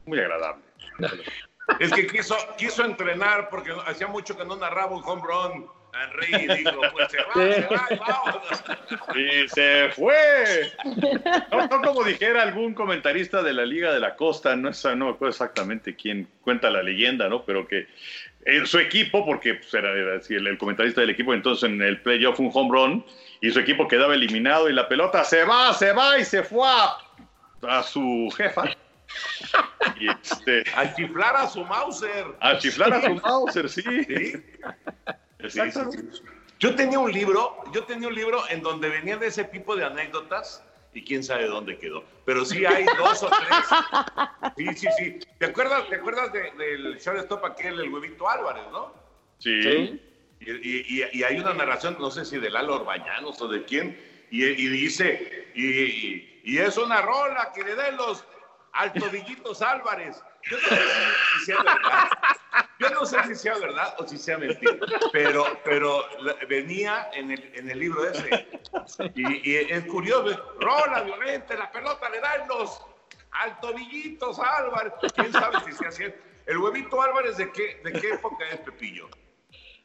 [0.06, 0.63] muy agradable.
[1.80, 5.67] Es que quiso, quiso entrenar porque hacía mucho que no narraba un home run.
[5.93, 8.63] Henry y dijo, pues se va, se va, y vámonos.
[9.15, 10.71] Y se fue.
[11.51, 15.06] No, no como dijera algún comentarista de la Liga de la Costa, no, es- no
[15.08, 17.43] me acuerdo exactamente quién cuenta la leyenda, ¿no?
[17.43, 17.88] Pero que
[18.47, 21.81] en su equipo, porque pues, era, era así, el, el comentarista del equipo, entonces en
[21.81, 23.05] el playoff un home run
[23.41, 26.67] y su equipo quedaba eliminado y la pelota se va, se va y se fue
[26.67, 26.97] a,
[27.67, 28.63] a su jefa.
[29.99, 32.25] Y este, A chiflar a su Mauser.
[32.39, 33.81] a chiflar a su Mauser, sí.
[33.81, 34.33] Sí.
[35.49, 35.60] Sí.
[36.60, 39.86] Yo tenía un libro, yo tenía un libro en donde venían de ese tipo de
[39.86, 40.63] anécdotas
[40.97, 42.03] y quién sabe dónde quedó.
[42.25, 43.65] Pero sí hay dos o tres.
[44.57, 45.19] Sí, sí, sí.
[45.38, 48.91] ¿Te acuerdas, te acuerdas de- del shortstop aquel, el huevito Álvarez, no?
[49.38, 49.62] Sí.
[49.62, 50.01] Sí.
[50.39, 53.99] Y, y- hay una narración, no sé si de Lalo Orbañanos o de quién,
[54.31, 58.23] y, y dice, y, y- y es una rola que le den los
[58.73, 60.21] altovillitos Álvarez.
[60.49, 62.10] Yo no sé si, si sea verdad.
[62.79, 64.77] Yo no sé si sea verdad o si sea mentira,
[65.12, 66.05] pero, pero
[66.47, 68.47] venía en el, en el libro ese.
[69.15, 72.79] Y, y es curioso, rola violenta, la pelota le dan los
[73.31, 74.93] altovillitos Álvarez.
[75.15, 76.19] ¿Quién sabe si sea cierto?
[76.45, 79.10] ¿El huevito Álvarez de qué, de qué época es Pepillo?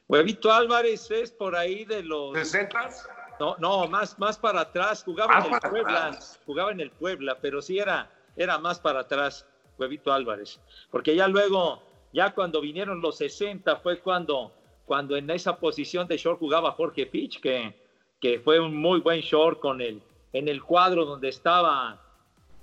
[0.08, 2.36] Huevito Álvarez es por ahí de los.
[2.36, 3.08] ¿60s?
[3.40, 5.02] No, no, más, más para atrás.
[5.02, 6.06] Jugaba en el Puebla.
[6.06, 6.40] atrás.
[6.46, 9.46] Jugaba en el Puebla, pero sí era, era más para atrás,
[9.82, 10.60] Huevito Álvarez.
[10.90, 14.52] Porque ya luego, ya cuando vinieron los 60, fue cuando,
[14.86, 17.74] cuando en esa posición de short jugaba Jorge Pitch, que,
[18.20, 20.00] que fue un muy buen short con el,
[20.32, 22.00] en el cuadro donde estaba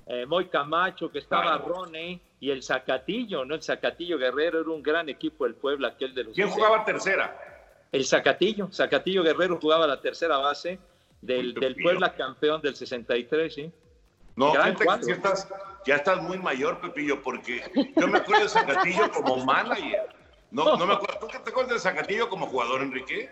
[0.07, 1.65] eh, Moy Camacho, que estaba Claro.
[1.67, 3.53] Ronnie y el Zacatillo, ¿no?
[3.55, 6.55] El Zacatillo Guerrero era un gran equipo del Puebla, aquel de los ¿Quién 60.
[6.67, 7.37] jugaba tercera?
[7.91, 10.79] El Zacatillo, Zacatillo Guerrero jugaba la tercera base
[11.21, 11.75] del, del.
[11.75, 13.71] Puebla campeón del 63, ¿sí?
[14.39, 15.49] No, fíjate que estás,
[15.85, 17.61] ya estás muy mayor, Pepillo, porque
[17.97, 20.07] yo me acuerdo de Zacatillo como manager.
[20.49, 21.19] No, no me acuerdo.
[21.19, 23.29] ¿Tú qué te acuerdas de Zacatillo como jugador, Enrique?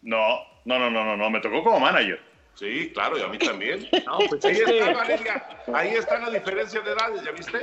[0.00, 2.18] No, no, no, no, no, no, me tocó como manager.
[2.54, 3.86] Sí, claro, y a mí también.
[4.06, 5.48] No, pues Ahí está, Valeria.
[5.74, 7.60] Ahí está la diferencia de edades, ¿ya viste?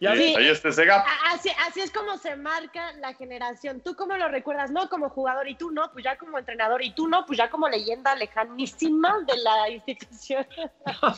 [0.00, 0.32] Ya Sí.
[0.36, 1.04] Ahí está ese gap.
[1.04, 3.80] A- Así, así es como se marca la generación.
[3.80, 4.70] ¿Tú cómo lo recuerdas?
[4.70, 7.50] No como jugador y tú no, pues ya como entrenador y tú no, pues ya
[7.50, 10.46] como leyenda lejanísima de la institución.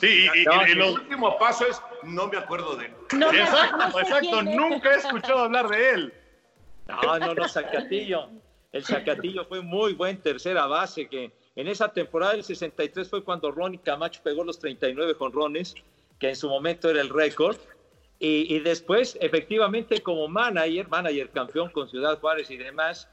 [0.01, 0.75] Sí, y, y- No, y sí.
[0.75, 2.95] los- El último paso es, no me acuerdo de él.
[3.19, 4.43] No, Exacto, no sé exacto.
[4.43, 6.14] Nunca he escuchado hablar de él.
[6.88, 8.31] No, no, no, Zacatillo.
[8.73, 13.51] El Zacatillo fue muy buen tercera base, que en esa temporada del 63 fue cuando
[13.51, 15.75] Ronnie Camacho pegó los 39 jonrones,
[16.19, 17.57] que en su momento era el récord.
[18.20, 23.09] Y, y después, efectivamente, como manager, manager campeón con Ciudad Juárez y demás,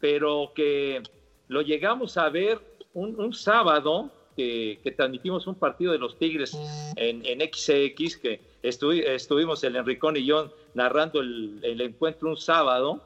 [0.00, 1.00] pero que
[1.46, 2.58] lo llegamos a ver
[2.92, 6.56] un, un sábado que, que transmitimos un partido de los Tigres
[6.96, 12.36] en, en XX, que estuvi- estuvimos el Enricón y yo narrando el, el encuentro un
[12.36, 13.00] sábado,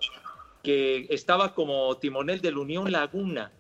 [0.63, 3.51] que estaba como timonel del Unión Laguna.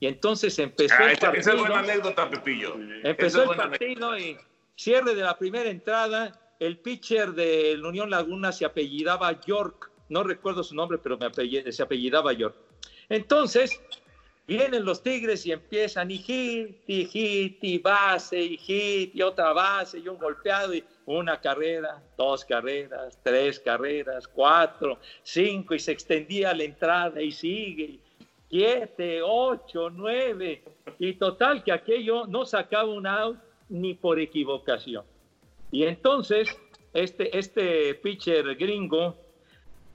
[0.00, 1.92] Y entonces empezó Ah, el esa, esa es buena partido.
[1.94, 2.74] anécdota, Pepillo.
[3.04, 4.06] Empezó es el buena anécdota.
[4.08, 4.36] partido y
[4.76, 6.38] cierre de la primera entrada.
[6.62, 9.90] El pitcher del Unión Laguna se apellidaba York.
[10.08, 11.18] No recuerdo su nombre, pero
[11.72, 12.54] se apellidaba York.
[13.08, 13.80] Entonces,
[14.46, 19.52] vienen los Tigres y empiezan y hit, y hit, y base, y hit, y otra
[19.52, 25.90] base, y un golpeado, y una carrera, dos carreras, tres carreras, cuatro, cinco, y se
[25.90, 27.98] extendía la entrada y sigue.
[28.48, 30.62] siete, ocho, nueve,
[31.00, 35.10] y total que aquello no sacaba un out ni por equivocación.
[35.72, 36.56] Y entonces
[36.92, 39.16] este, este pitcher gringo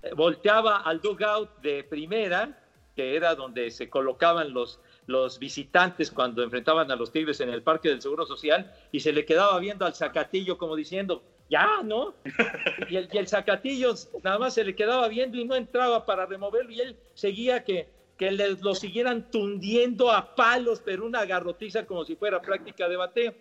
[0.02, 2.60] eh, volteaba al dugout de primera,
[2.96, 7.62] que era donde se colocaban los, los visitantes cuando enfrentaban a los Tigres en el
[7.62, 12.16] Parque del Seguro Social, y se le quedaba viendo al Zacatillo como diciendo, ya, ¿no?
[12.90, 16.26] Y el, y el Zacatillo nada más se le quedaba viendo y no entraba para
[16.26, 17.88] removerlo y él seguía que,
[18.18, 22.98] que le, lo siguieran tundiendo a palos, pero una garrotiza como si fuera práctica de
[22.98, 23.34] bateo.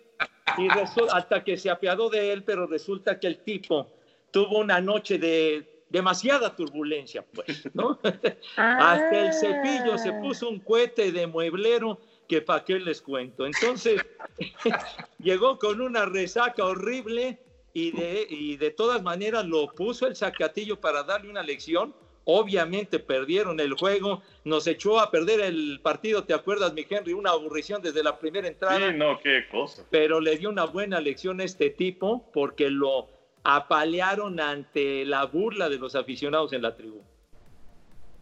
[0.57, 0.67] Y
[1.11, 3.87] hasta que se apiadó de él, pero resulta que el tipo
[4.31, 7.99] tuvo una noche de demasiada turbulencia, pues, ¿no?
[8.57, 13.45] Hasta el cepillo se puso un cohete de mueblero que para qué les cuento.
[13.45, 14.01] Entonces,
[15.19, 17.39] llegó con una resaca horrible
[17.73, 21.95] y de, y de todas maneras lo puso el Zacatillo para darle una lección.
[22.29, 27.13] Obviamente perdieron el juego, nos echó a perder el partido, ¿te acuerdas, mi Henry?
[27.13, 29.85] Una aburrición desde la primera entrada Sí, no, qué cosa.
[29.89, 33.07] pero le dio una buena lección a este tipo porque lo
[33.45, 37.05] apalearon ante la burla de los aficionados en la tribuna.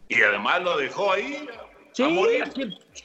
[0.08, 1.48] Y además lo dejó ahí
[1.94, 2.44] Sí, a morir.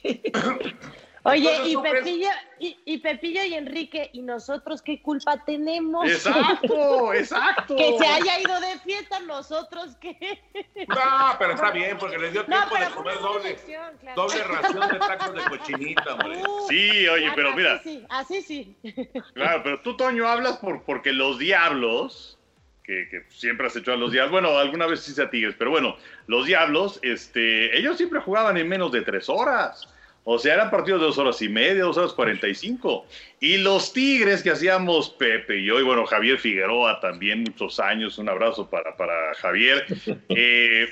[1.23, 2.03] Oye, Entonces, y ¿tú crees?
[2.03, 2.29] Pepillo,
[2.59, 6.09] y, y Pepillo y Enrique, ¿y nosotros qué culpa tenemos?
[6.09, 7.75] Exacto, exacto.
[7.75, 10.41] que se haya ido de fiesta, nosotros qué.
[10.87, 13.55] No, pero está bien, porque le dio tiempo de comer doble,
[13.99, 14.15] claro.
[14.15, 16.41] doble ración de tacos de cochinita, hombre.
[16.67, 18.75] Sí, oye, pero así mira, sí, así sí.
[19.35, 22.39] Claro, pero tú, Toño, hablas por, porque los diablos,
[22.83, 25.55] que, que siempre has hecho a los diablos, bueno, alguna vez sí se a Tigres,
[25.57, 29.87] pero bueno, los diablos, este, ellos siempre jugaban en menos de tres horas.
[30.23, 33.07] O sea, eran partidos de dos horas y media, dos horas cuarenta y cinco.
[33.39, 38.19] Y los Tigres que hacíamos Pepe y yo, y bueno, Javier Figueroa también, muchos años,
[38.19, 39.85] un abrazo para, para Javier,
[40.29, 40.87] eh,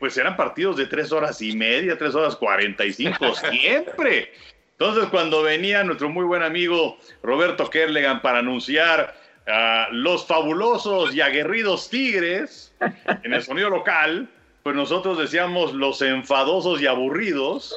[0.00, 4.32] pues eran partidos de tres horas y media, tres horas cuarenta y cinco, siempre.
[4.72, 9.14] Entonces, cuando venía nuestro muy buen amigo Roberto Kerlegan para anunciar
[9.46, 12.74] a los fabulosos y aguerridos Tigres
[13.22, 14.28] en el sonido local,
[14.62, 17.74] pues nosotros decíamos los enfadosos y aburridos,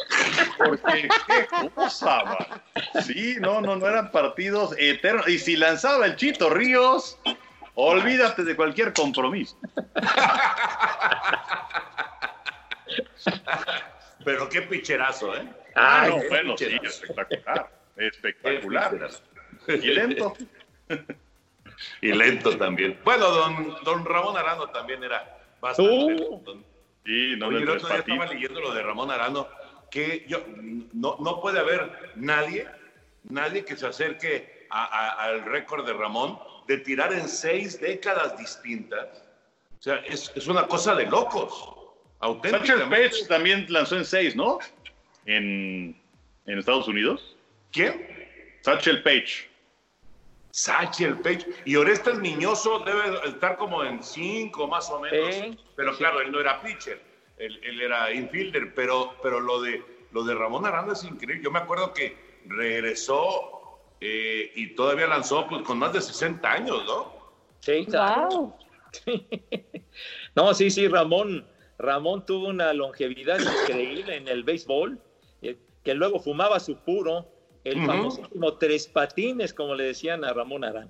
[0.58, 2.62] porque qué cosa, man.
[3.04, 5.28] Sí, no, no, no eran partidos eternos.
[5.28, 7.18] Y si lanzaba el Chito Ríos,
[7.74, 9.58] olvídate de cualquier compromiso.
[14.24, 15.48] Pero qué picherazo, ¿eh?
[15.76, 19.10] Ah, no, bueno, sí, espectacular, espectacular.
[19.68, 20.36] Y lento.
[22.02, 23.00] Y lento también.
[23.04, 26.10] Bueno, don, don Ramón Arano también era bastante Uh.
[26.10, 26.75] lento.
[27.06, 29.48] Sí, no Oye, el otro día estaba leyendo lo de Ramón Arano,
[29.92, 30.44] que yo,
[30.94, 32.68] no, no puede haber nadie,
[33.24, 38.38] nadie que se acerque a- a- al récord de Ramón de tirar en seis décadas
[38.38, 39.24] distintas.
[39.80, 41.54] O sea, es, es una cosa de locos.
[41.54, 41.78] Satchel
[42.22, 42.90] Auténticamente.
[43.10, 44.58] Paige también lanzó en seis, ¿no?
[45.28, 45.96] En,
[46.48, 47.36] en Estados Unidos.
[47.72, 48.08] ¿Quién?
[48.62, 49.48] Satchel Paige.
[50.56, 51.46] Satchel Page.
[51.66, 55.36] Y Orestes Miñoso debe estar como en cinco más o menos.
[55.36, 55.98] Sí, pero sí.
[55.98, 57.02] claro, él no era pitcher,
[57.38, 58.74] él, él era infielder.
[58.74, 61.44] Pero, pero lo, de, lo de Ramón Aranda es increíble.
[61.44, 66.86] Yo me acuerdo que regresó eh, y todavía lanzó pues, con más de 60 años,
[66.86, 67.14] ¿no?
[67.60, 68.58] Sí, claro.
[70.36, 75.00] No, sí, sí, Ramón, Ramón tuvo una longevidad increíble en el béisbol,
[75.42, 77.26] eh, que luego fumaba su puro,
[77.66, 77.88] el Ujú.
[77.88, 80.90] famosísimo tres patines, como le decían a Ramón Arán.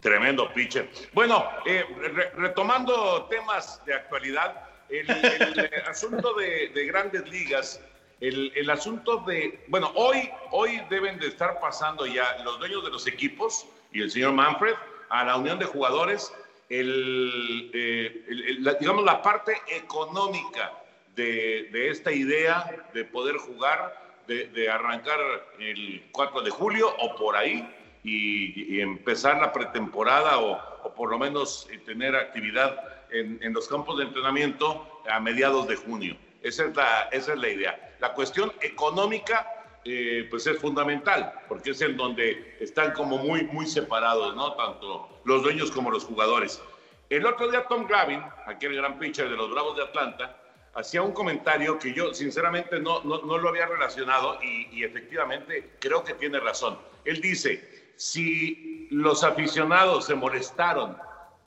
[0.00, 0.88] Tremendo pitcher.
[1.12, 7.80] Bueno, eh, re- retomando temas de actualidad, el, el, eh, asunto de, de grandes ligas,
[8.20, 12.90] el, el asunto de, bueno, hoy, hoy deben de estar pasando ya los dueños de
[12.90, 14.74] los equipos y el señor Manfred
[15.10, 16.32] a la unión de jugadores,
[16.68, 18.24] el, eh,
[18.60, 20.72] la- digamos, la parte económica
[21.16, 25.18] de, de esta idea de poder jugar, de, arrancar
[25.58, 27.68] el 4 de julio o por ahí
[28.02, 32.78] y, empezar la pretemporada o, por lo menos eh, tener actividad
[33.10, 36.16] en, los campos de entrenamiento a mediados de junio.
[36.42, 37.94] Esa es la, esa es la idea.
[38.00, 39.46] La cuestión económica
[39.84, 44.54] eh, pues es fundamental, porque es en donde están como muy, muy separados, ¿no?
[44.54, 46.60] Tanto los dueños como los jugadores.
[47.08, 50.36] El otro día Tom Glavine, aquel gran pitcher de los Bravos de Atlanta,
[50.76, 55.72] hacía un comentario que yo sinceramente no, no, no lo había relacionado y, y efectivamente
[55.78, 56.78] creo que tiene razón.
[57.04, 60.96] Él dice, si los aficionados se molestaron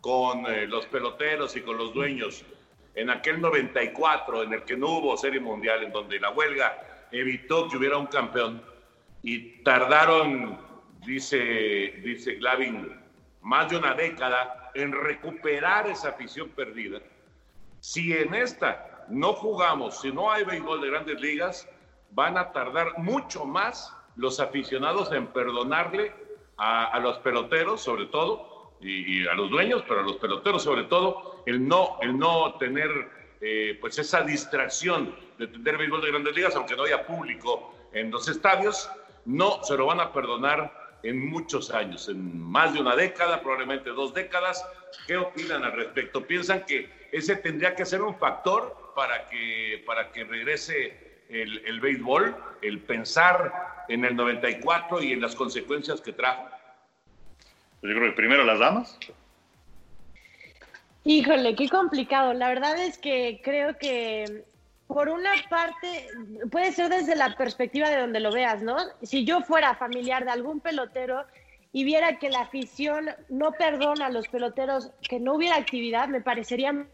[0.02, 2.44] con eh, los peloteros y con los dueños
[2.96, 7.70] en aquel 94 en el que no hubo serie mundial, en donde la huelga evitó
[7.70, 8.64] que hubiera un campeón
[9.22, 10.60] y tardaron,
[11.06, 11.38] dice,
[12.04, 13.00] dice Glavin,
[13.42, 17.00] más de una década en recuperar esa afición perdida.
[17.80, 21.68] Si en esta no jugamos, si no hay béisbol de grandes ligas,
[22.12, 26.14] van a tardar mucho más los aficionados en perdonarle
[26.58, 30.84] a, los peloteros, sobre todo, y, y a los dueños, pero a los peloteros sobre
[30.84, 32.90] todo, el no, el no tener
[33.42, 38.12] eh, pues esa distracción de tener béisbol de grandes ligas, aunque no haya público en
[38.12, 38.90] los estadios,
[39.24, 43.92] no se lo van a perdonar en muchos años, en más de una década, probablemente
[43.92, 44.66] dos décadas.
[45.08, 46.26] ¿Qué opinan al respecto?
[46.26, 51.80] ¿Piensan que ese tendría que ser un factor para que, para que regrese el, el
[51.80, 56.50] béisbol, el pensar en el 94 y en las consecuencias que trajo?
[57.80, 59.00] Pues yo creo que primero las damas.
[61.06, 62.34] Híjole, qué complicado.
[62.34, 64.44] La verdad es que creo que
[64.88, 66.08] por una parte
[66.52, 68.76] puede ser desde la perspectiva de donde lo veas, ¿no?
[69.02, 71.24] Si yo fuera familiar de algún pelotero
[71.72, 76.20] y viera que la afición no perdona a los peloteros que no hubiera actividad, me
[76.20, 76.86] parecería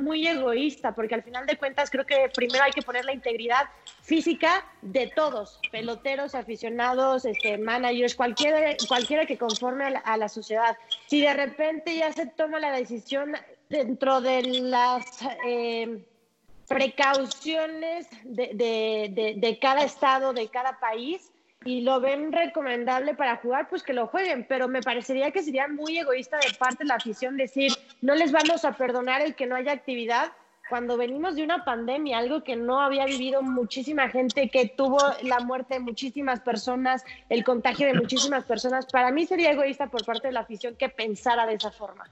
[0.00, 3.68] muy egoísta, porque al final de cuentas creo que primero hay que poner la integridad
[4.02, 10.76] física de todos, peloteros, aficionados, este, managers, cualquiera, que conforme a la, sociedad.
[11.06, 13.34] Si de repente ya se toma la decisión
[13.68, 15.04] dentro de las
[15.46, 16.04] eh,
[16.68, 21.31] precauciones de, de, de cada estado, de cada país,
[21.64, 24.46] y lo ven recomendable para jugar, pues que lo jueguen.
[24.48, 28.32] Pero me parecería que sería muy egoísta de parte de la afición decir, no les
[28.32, 30.32] vamos a perdonar el que no haya actividad
[30.68, 35.40] cuando venimos de una pandemia, algo que no había vivido muchísima gente, que tuvo la
[35.40, 38.86] muerte de muchísimas personas, el contagio de muchísimas personas.
[38.86, 42.04] Para mí sería egoísta por parte de la afición que pensara de esa forma.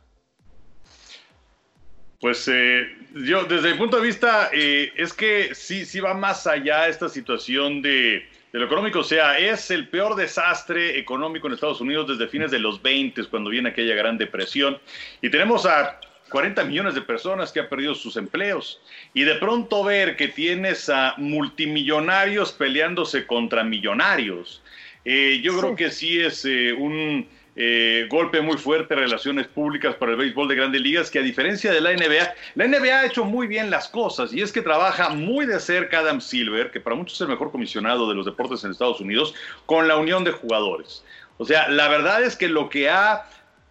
[2.21, 6.47] Pues eh, yo, desde mi punto de vista, eh, es que sí, sí va más
[6.47, 9.01] allá esta situación de, de lo económico.
[9.01, 13.25] O sea, es el peor desastre económico en Estados Unidos desde fines de los 20,
[13.25, 14.79] cuando viene aquella gran depresión.
[15.23, 18.81] Y tenemos a 40 millones de personas que han perdido sus empleos.
[19.15, 24.63] Y de pronto ver que tienes a multimillonarios peleándose contra millonarios.
[25.05, 27.27] Eh, yo creo que sí es eh, un
[27.57, 31.73] eh, golpe muy fuerte relaciones públicas para el béisbol de grandes ligas, que a diferencia
[31.73, 35.11] de la NBA, la NBA ha hecho muy bien las cosas y es que trabaja
[35.11, 38.63] muy de cerca Adam Silver, que para muchos es el mejor comisionado de los deportes
[38.65, 39.35] en Estados Unidos,
[39.67, 41.05] con la unión de jugadores.
[41.39, 43.27] O sea, la verdad es que lo que ha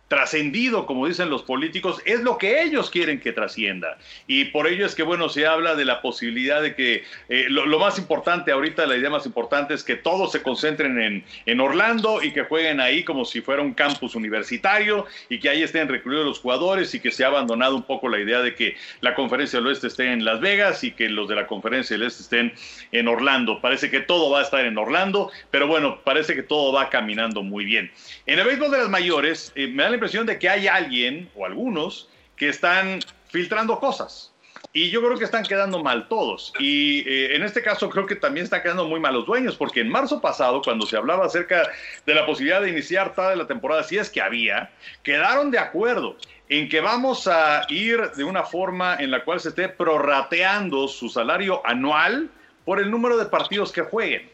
[0.10, 3.98] trascendido, como dicen los políticos, es lo que ellos quieren que trascienda.
[4.28, 7.80] Y por ello es que, bueno, se habla de la posibilidad de que eh, lo,
[7.80, 12.24] más importante ahorita, la idea más importante es que todos se concentren en, en, Orlando
[12.24, 16.26] y que jueguen ahí como si fuera un campus universitario y que ahí estén recluidos
[16.26, 19.60] los jugadores y que se ha abandonado un poco la idea de que la conferencia
[19.60, 22.54] del oeste esté en Las Vegas y que los de la conferencia del este estén
[22.92, 23.62] en Orlando.
[23.62, 27.44] Parece que todo va a estar en Orlando, pero bueno, parece que todo va caminando
[27.44, 27.92] muy bien.
[28.26, 31.46] En el béisbol de las mayores, eh, me da impresión de que hay alguien o
[31.46, 34.32] algunos que están filtrando cosas.
[34.72, 36.54] Y yo creo que están quedando mal todos.
[36.60, 39.82] Y eh, en este caso creo que también están quedando muy mal los dueños, porque
[39.82, 41.70] en marzo pasado, cuando se hablaba acerca
[42.06, 44.72] de la posibilidad de iniciar toda la temporada, si es que había,
[45.04, 46.18] quedaron de acuerdo
[46.50, 51.10] en que vamos a ir de una forma en la cual se esté prorrateando su
[51.10, 52.30] salario anual
[52.64, 54.30] por el número de partidos que jueguen.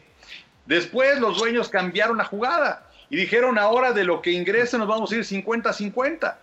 [0.66, 5.12] Después los dueños cambiaron la jugada y dijeron ahora de lo que ingrese nos vamos
[5.12, 6.36] a ir 50-50.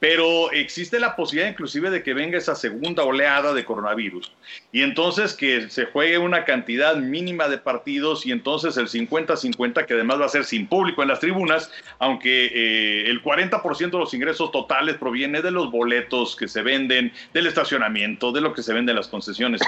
[0.00, 4.32] Pero existe la posibilidad inclusive de que venga esa segunda oleada de coronavirus
[4.72, 9.94] y entonces que se juegue una cantidad mínima de partidos y entonces el 50-50 que
[9.94, 14.14] además va a ser sin público en las tribunas, aunque eh, el 40% de los
[14.14, 18.72] ingresos totales proviene de los boletos que se venden, del estacionamiento, de lo que se
[18.72, 19.60] vende en las concesiones.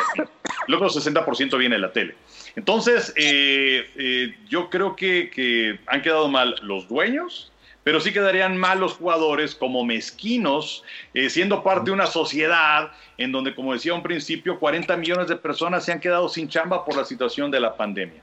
[0.69, 2.15] Luego el 60% viene de la tele.
[2.57, 7.50] Entonces, eh, eh, yo creo que, que han quedado mal los dueños,
[7.83, 13.33] pero sí quedarían mal los jugadores como mezquinos, eh, siendo parte de una sociedad en
[13.33, 16.97] donde, como decía un principio, 40 millones de personas se han quedado sin chamba por
[16.97, 18.23] la situación de la pandemia.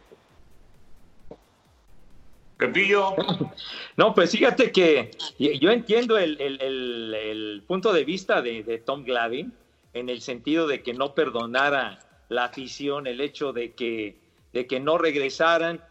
[2.57, 3.15] Pepillo.
[3.95, 9.53] No, pues fíjate que yo entiendo el punto de vista de, de, Tom Glavin
[9.93, 11.99] en el sentido de que no perdonara
[12.29, 14.17] la afición el hecho de que,
[14.53, 15.81] de que no regresaran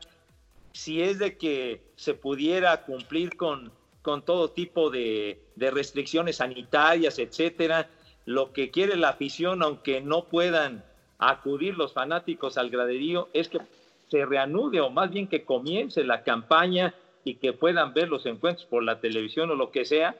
[0.73, 3.73] si es de que se pudiera cumplir con,
[4.03, 7.89] con todo tipo de, de, restricciones sanitarias, etcétera,
[8.25, 10.85] lo que quiere la afición, aunque no puedan
[11.19, 13.61] acudir los fanáticos al graderío, es que
[14.09, 16.95] se reanude o más bien que comience la campaña
[17.25, 20.17] y que puedan ver los encuentros por la televisión o lo que sea.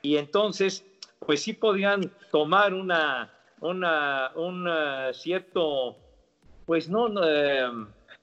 [0.00, 0.84] Y entonces,
[1.18, 5.96] pues sí podrían tomar una, una, un uh, cierto,
[6.64, 7.68] pues no, eh,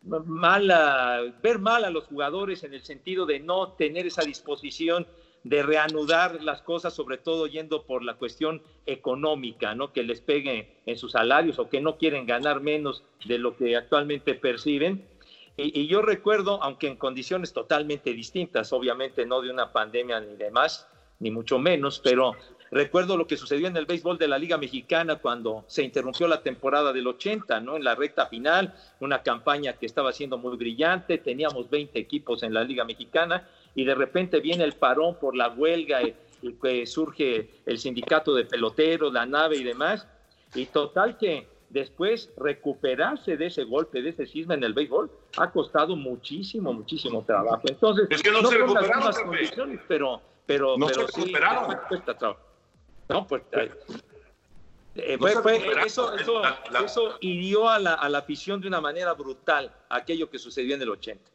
[0.06, 5.08] mala, ver mal a los jugadores en el sentido de no tener esa disposición
[5.44, 9.94] de reanudar las cosas, sobre todo yendo por la cuestión económica, ¿no?
[9.94, 13.76] Que les pegue en sus salarios o que no quieren ganar menos de lo que
[13.76, 15.08] actualmente perciben.
[15.56, 20.36] Y, y yo recuerdo, aunque en condiciones totalmente distintas, obviamente no de una pandemia ni
[20.36, 20.88] demás,
[21.20, 22.34] ni mucho menos, pero
[22.76, 26.42] Recuerdo lo que sucedió en el béisbol de la Liga Mexicana cuando se interrumpió la
[26.42, 27.78] temporada del 80, ¿no?
[27.78, 32.54] En la recta final, una campaña que estaba siendo muy brillante, teníamos 20 equipos en
[32.54, 36.16] la Liga Mexicana y de repente viene el parón por la huelga y,
[36.62, 40.06] que surge el sindicato de peloteros, la nave y demás.
[40.54, 45.50] Y total que después recuperarse de ese golpe, de ese sisma en el béisbol, ha
[45.50, 47.62] costado muchísimo, muchísimo trabajo.
[47.70, 51.78] Entonces, es que no, se recuperaron, condiciones, pero, pero, no pero se recuperaron.
[53.10, 53.72] No, pues eh,
[55.86, 56.42] eso, eso,
[56.84, 60.82] eso, hirió a la, a la afición de una manera brutal aquello que sucedió en
[60.82, 61.32] el 80.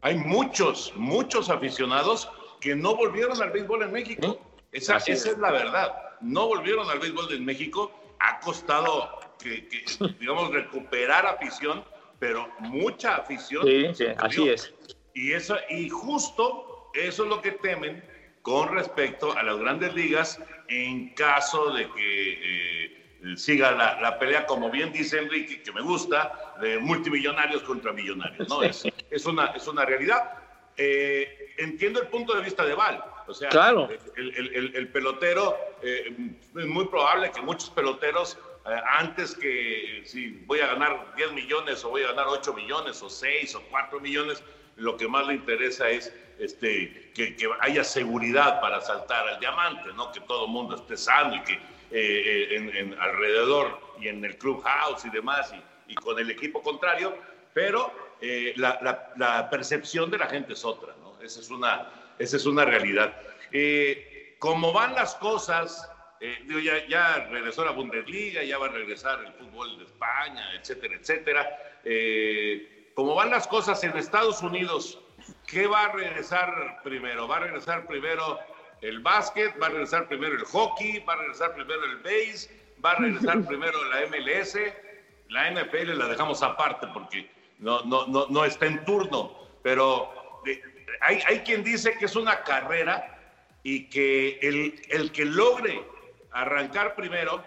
[0.00, 2.28] Hay muchos, muchos aficionados
[2.60, 4.40] que no volvieron al béisbol en México.
[4.72, 5.94] Esa, esa es la verdad.
[6.20, 7.92] No volvieron al béisbol en México.
[8.20, 9.68] Ha costado que,
[10.20, 11.84] digamos, recuperar afición,
[12.18, 13.64] pero mucha afición.
[13.64, 14.74] Sí, sí, así es.
[15.14, 18.02] Y, eso, y justo eso es lo que temen
[18.42, 24.70] con respecto a las grandes ligas en caso de que eh, siga la, pelea, como
[24.70, 28.48] bien dice Enrique, que me gusta, de multimillonarios contra millonarios.
[28.48, 28.62] ¿no?
[28.62, 30.34] Es, es, una, es una realidad.
[30.76, 33.02] Eh, entiendo el punto de vista de Val.
[33.26, 33.88] O sea, claro.
[34.16, 36.16] el, pelotero, eh,
[36.56, 38.38] es muy probable que muchos peloteros,
[38.98, 43.10] antes que si voy a ganar 10 millones o voy a ganar 8 millones o
[43.10, 44.42] 6 o 4 millones,
[44.76, 50.12] lo que más le interesa es este, que, haya seguridad para saltar al diamante, ¿no?
[50.12, 51.60] que todo el mundo esté sano y que eh,
[51.90, 55.52] eh, en, alrededor y en el clubhouse y demás
[55.88, 57.16] y, con el equipo contrario,
[57.52, 61.20] pero eh, la, percepción de la gente es otra, ¿no?
[61.22, 63.16] esa, es una, esa es una realidad.
[64.38, 65.90] como van las cosas,
[66.46, 70.94] digo, ya, ya regresó la Bundesliga, ya va a regresar el fútbol de España, etcétera,
[70.94, 71.58] etcétera.
[72.94, 75.00] como van las cosas en Estados Unidos,
[75.48, 77.26] ¿Qué va a regresar primero?
[77.26, 78.38] ¿Va a regresar primero
[78.82, 79.50] el básquet?
[79.60, 80.98] ¿Va a regresar primero el hockey?
[81.00, 82.50] ¿Va a regresar primero el base?
[82.84, 84.58] ¿Va a regresar primero la MLS?
[85.30, 87.30] La NFL la dejamos aparte porque
[87.60, 89.32] no, no, no, no está en turno.
[89.62, 90.12] Pero
[91.00, 93.18] hay, hay, quien dice que es una carrera
[93.62, 95.82] y que el, el que logre
[96.30, 97.42] arrancar primero,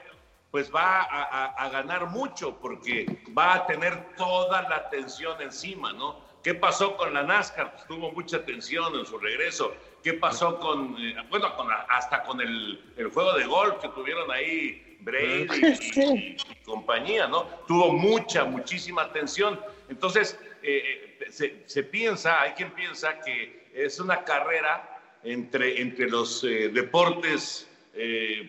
[0.50, 3.06] pues va a, a, ganar mucho porque
[3.38, 6.31] va a tener toda la atención encima, ¿no?
[6.44, 7.72] ¿Qué pasó con la NASCAR?
[7.74, 9.76] Pues tuvo mucha tensión en su regreso.
[10.04, 12.80] ¿Qué pasó con, eh, bueno, con hasta con el,
[13.14, 15.48] juego de golf que tuvieron ahí Brady
[15.96, 17.44] y, compañía, ¿no?
[17.68, 19.60] Tuvo mucha, muchísima tensión.
[19.90, 26.42] Entonces, eh, eh, se, piensa, hay quien piensa que es una carrera entre, entre los
[26.42, 27.68] deportes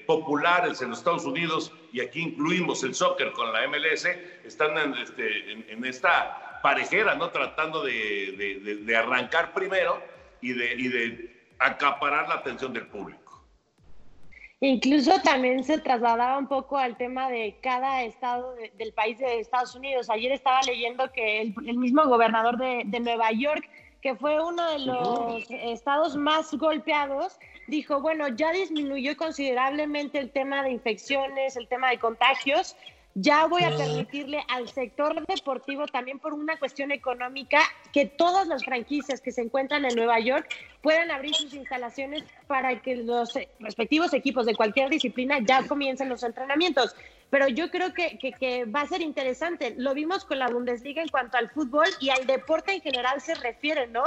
[0.07, 4.07] populares en los Estados Unidos y aquí incluimos el soccer con la MLS,
[4.45, 7.31] están en, este, en esta parejera, ¿no?
[7.31, 10.03] Tratando de, arrancar primero
[10.41, 13.23] y de, de acaparar la atención del público.
[14.65, 19.75] Incluso también se trasladaba un poco al tema de cada estado del país de Estados
[19.75, 20.09] Unidos.
[20.09, 23.69] Ayer estaba leyendo que el, mismo gobernador de, de, Nueva York,
[24.01, 30.63] que fue uno de los estados más golpeados, dijo, bueno, ya disminuyó considerablemente el tema
[30.63, 32.77] de infecciones, el tema de contagios,
[33.15, 37.61] ya voy a permitirle al sector deportivo también por una cuestión económica
[37.93, 40.49] que todas las franquicias que se encuentran en Nueva York
[40.81, 46.23] puedan abrir sus instalaciones para que los respectivos equipos de cualquier disciplina ya comiencen los
[46.23, 46.97] entrenamientos.
[47.29, 49.75] Pero yo creo que, que, va a ser interesante.
[49.77, 53.35] Lo vimos con la Bundesliga en cuanto al fútbol y al deporte en general se
[53.35, 54.05] refiere, ¿no?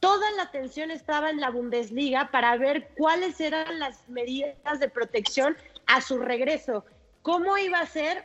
[0.00, 5.56] Toda la atención estaba en la Bundesliga para ver cuáles eran las medidas de protección
[5.86, 6.84] a su regreso.
[7.22, 8.24] ¿Cómo iba a ser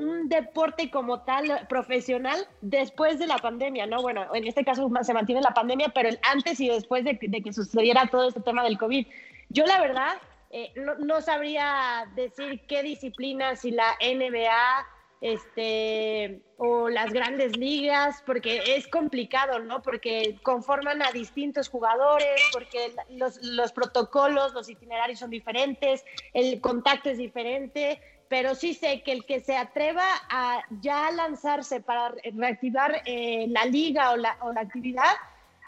[0.00, 4.02] un deporte como tal profesional después de la pandemia, ¿no?
[4.02, 8.06] Bueno, en este caso se mantiene la pandemia, pero antes y después de, que sucediera
[8.10, 9.06] todo este tema del COVID.
[9.50, 10.14] Yo la verdad
[10.50, 14.86] eh, no, sabría decir qué disciplinas, si la NBA
[15.20, 19.82] este, o las grandes ligas, porque es complicado, ¿no?
[19.82, 27.10] Porque conforman a distintos jugadores, porque los, los protocolos, los itinerarios son diferentes, el contacto
[27.10, 33.02] es diferente pero sí sé que el que se atreva a ya lanzarse para reactivar
[33.04, 35.16] eh, la liga o la, o la actividad,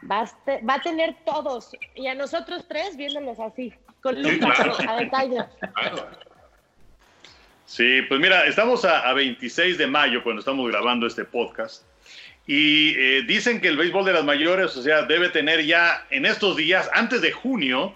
[0.08, 4.96] va a, va a, tener todos, y a nosotros tres viéndolos así, con Lucas, a
[4.96, 5.44] detalle.
[7.66, 11.82] Sí, pues mira, estamos a, a, 26 de mayo cuando estamos grabando este podcast.
[12.46, 16.26] Y eh, dicen que el béisbol de las mayores, o sea, debe tener ya en
[16.26, 17.92] estos días, antes de junio,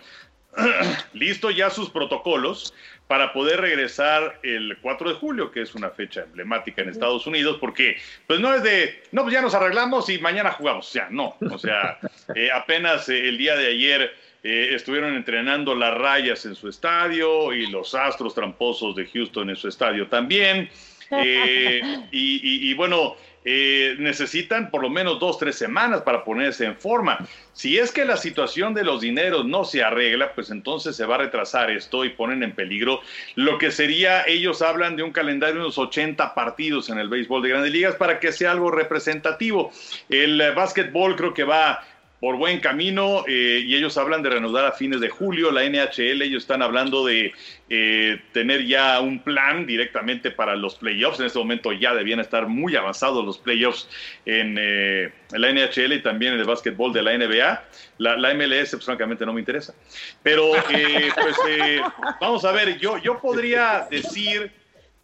[1.12, 2.74] listo ya sus protocolos
[3.06, 7.58] para poder regresar el 4 de julio, que es una fecha emblemática en Estados Unidos,
[7.60, 7.96] porque
[8.26, 11.36] pues no es de, no, pues ya nos arreglamos y mañana jugamos, o sea, no,
[11.40, 11.98] o sea,
[12.34, 14.12] eh, apenas eh, el día de ayer
[14.48, 19.56] eh, estuvieron entrenando las rayas en su estadio y los astros tramposos de Houston en
[19.56, 20.70] su estadio también.
[21.08, 21.80] Eh,
[22.10, 23.14] y, y, bueno,
[23.48, 27.16] eh, necesitan por lo menos dos, tres semanas para ponerse en forma.
[27.52, 31.14] Si es que la situación de los dineros no se arregla, pues entonces se va
[31.14, 33.00] a retrasar esto y ponen en peligro
[33.36, 37.42] lo que sería, ellos hablan de un calendario de unos 80 partidos en el béisbol
[37.42, 39.70] de grandes ligas para que sea algo representativo.
[40.08, 41.84] El eh, básquetbol creo que va
[42.20, 45.50] por buen camino eh, y ellos hablan de reanudar a fines de julio.
[45.50, 47.32] La NHL, ellos están hablando de
[47.68, 51.20] eh, tener ya un plan directamente para los playoffs.
[51.20, 53.88] En este momento ya debían estar muy avanzados los playoffs
[54.24, 57.64] en, eh, la NHL y también en el básquetbol de la NBA.
[57.98, 59.74] La, la MLS, pues, francamente, no me interesa.
[60.22, 61.36] Pero, pues,
[62.20, 64.50] vamos a ver, yo, yo podría decir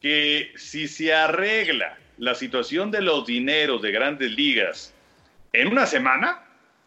[0.00, 4.94] que si se arregla la situación de los dineros de grandes ligas
[5.52, 6.41] en una semana,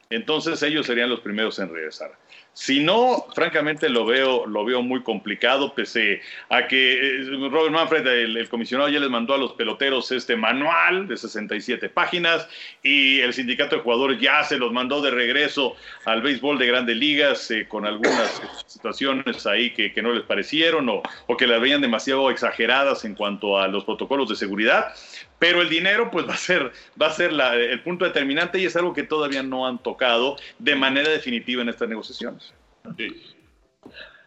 [0.10, 2.12] entonces ellos serían los primeros en regresar.
[2.56, 8.08] Si no, francamente lo veo, lo veo muy complicado, pese a que eh, Robert Manfred,
[8.08, 12.48] el, comisionado, ya les mandó a los peloteros este manual de 67 páginas
[12.82, 15.76] y el sindicato de jugadores ya se los mandó de regreso
[16.06, 21.04] al béisbol de grandes ligas eh, con algunas situaciones ahí que, no les parecieron o,
[21.28, 24.94] o que las veían demasiado exageradas en cuanto a los protocolos de seguridad
[25.40, 26.72] pero el dinero pues va a ser,
[27.02, 30.76] va a ser el punto determinante y es algo que todavía no han tocado de
[30.76, 32.54] manera definitiva en estas negociaciones.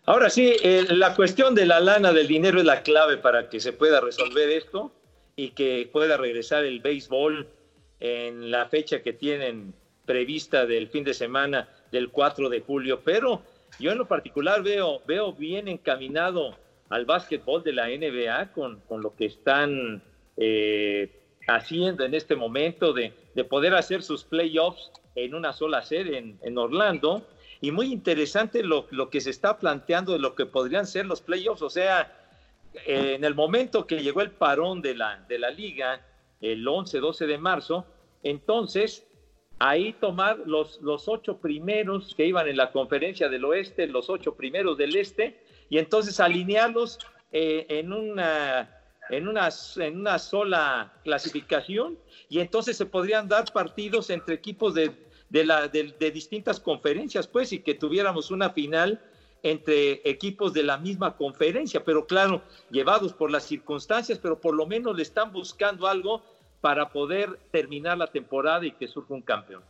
[0.05, 3.61] Ahora sí, eh, la cuestión de la lana del dinero es la clave para que
[3.61, 4.91] se pueda resolver esto
[5.37, 7.47] y que pueda regresar el béisbol
[8.01, 9.75] en la fecha que tienen
[10.07, 13.03] prevista del fin de semana del 4 de julio.
[13.05, 13.43] Pero
[13.79, 16.57] yo en lo particular veo, veo bien encaminado
[16.89, 20.03] al básquetbol de la NBA con, con lo que están
[20.41, 21.19] eh,
[21.49, 23.13] haciendo en este momento de,
[23.49, 27.27] poder hacer sus playoffs en una sola sede en, Orlando.
[27.61, 31.63] Y muy interesante lo, que se está planteando de lo que podrían ser los playoffs.
[31.63, 32.13] O sea,
[32.87, 35.27] en el momento que llegó el parón de la,
[35.57, 36.01] liga,
[36.41, 37.87] el 11-12 de marzo,
[38.23, 39.07] entonces
[39.59, 44.37] ahí tomar los, los ocho primeros que iban en la conferencia del oeste, los ocho
[44.37, 46.99] primeros del este, y entonces alinearlos
[47.33, 48.78] eh, en una
[49.11, 51.99] en una, en una sola clasificación
[52.29, 54.93] y entonces se podrían dar partidos entre equipos de,
[55.31, 59.01] la, de, distintas conferencias, pues, y que tuviéramos una final
[59.43, 64.67] entre equipos de la misma conferencia, pero claro, llevados por las circunstancias, pero por lo
[64.67, 66.23] menos le están buscando algo
[66.61, 69.63] para poder terminar la temporada y que surja un campeón.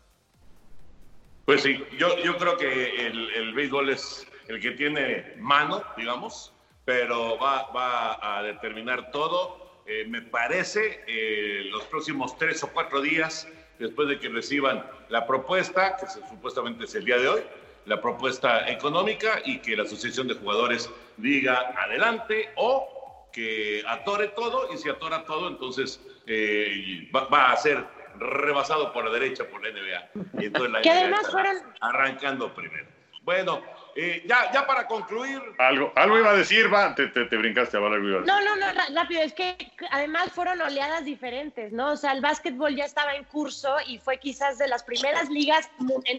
[1.45, 6.53] Pues sí, yo, yo creo que el béisbol es el que tiene mano, digamos,
[6.89, 9.83] pero va, va a determinar todo.
[9.85, 13.47] Eh, me parece eh, los próximos tres o cuatro días,
[13.79, 17.43] después de que reciban la propuesta, que supuestamente es el día de hoy,
[17.85, 24.73] la propuesta económica y que la Asociación de Jugadores diga adelante o que atore todo
[24.73, 27.85] y si atora todo, entonces eh, va, a ser
[28.19, 30.41] rebasado por la derecha por la NBA.
[30.41, 32.87] Y entonces la NBA arrancando primero.
[33.25, 33.61] Bueno,
[34.01, 35.43] eh, ya, ya para concluir.
[35.59, 37.99] Algo, algo iba a decir, va, te, te, brincaste a hablar.
[38.01, 39.57] No, no, no, rápido, es que
[39.91, 41.91] además fueron oleadas diferentes, ¿no?
[41.93, 45.69] O sea, el básquetbol ya estaba en curso y fue quizás de las primeras ligas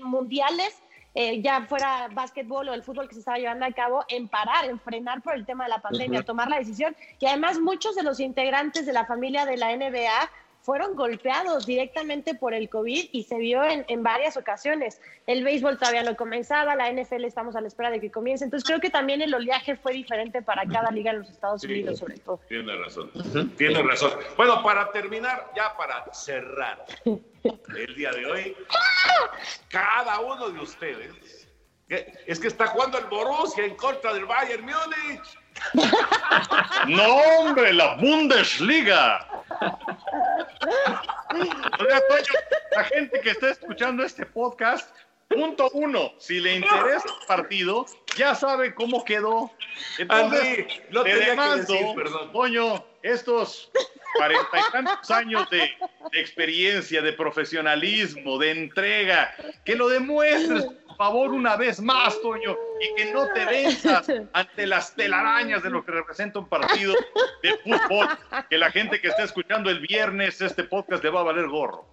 [0.01, 0.77] mundiales,
[1.15, 4.65] eh, ya fuera básquetbol o el fútbol que se estaba llevando a cabo, en parar,
[4.65, 6.93] en frenar por el tema de la pandemia, tomar la decisión.
[7.21, 10.29] Y además muchos de los integrantes de la familia de la NBA
[10.61, 15.01] fueron golpeados directamente por el COVID y se vio en, en, varias ocasiones.
[15.25, 18.43] El béisbol todavía no comenzaba, la NFL estamos a la espera de que comience.
[18.43, 21.99] Entonces creo que también el oleaje fue diferente para cada liga en los Estados Unidos,
[21.99, 22.39] sobre todo.
[22.47, 23.11] Tiene razón,
[23.57, 24.11] tiene razón.
[24.37, 28.57] Bueno, para terminar, ya para cerrar el día de hoy,
[29.69, 31.47] cada uno de ustedes,
[31.87, 35.38] es que está jugando el Borussia en contra del Bayern Múnich.
[36.87, 39.27] No, hombre, la Bundesliga.
[42.71, 44.89] la gente que está escuchando este podcast,
[45.27, 47.85] punto uno, si le interesa el partido,
[48.15, 49.51] ya sabe cómo quedó.
[49.97, 51.73] Entonces, lo te demando,
[52.31, 53.71] Toño, estos
[54.15, 55.71] cuarenta y tantos años de,
[56.13, 59.33] experiencia, de profesionalismo, de entrega,
[59.65, 60.65] que lo demuestres
[60.99, 65.85] favor una vez más, Toño, y que no te venzas ante las telarañas de lo
[65.85, 66.93] que representa un partido
[67.41, 68.09] de fútbol,
[68.49, 71.85] que la gente que está escuchando el viernes este podcast le va a valer gorro.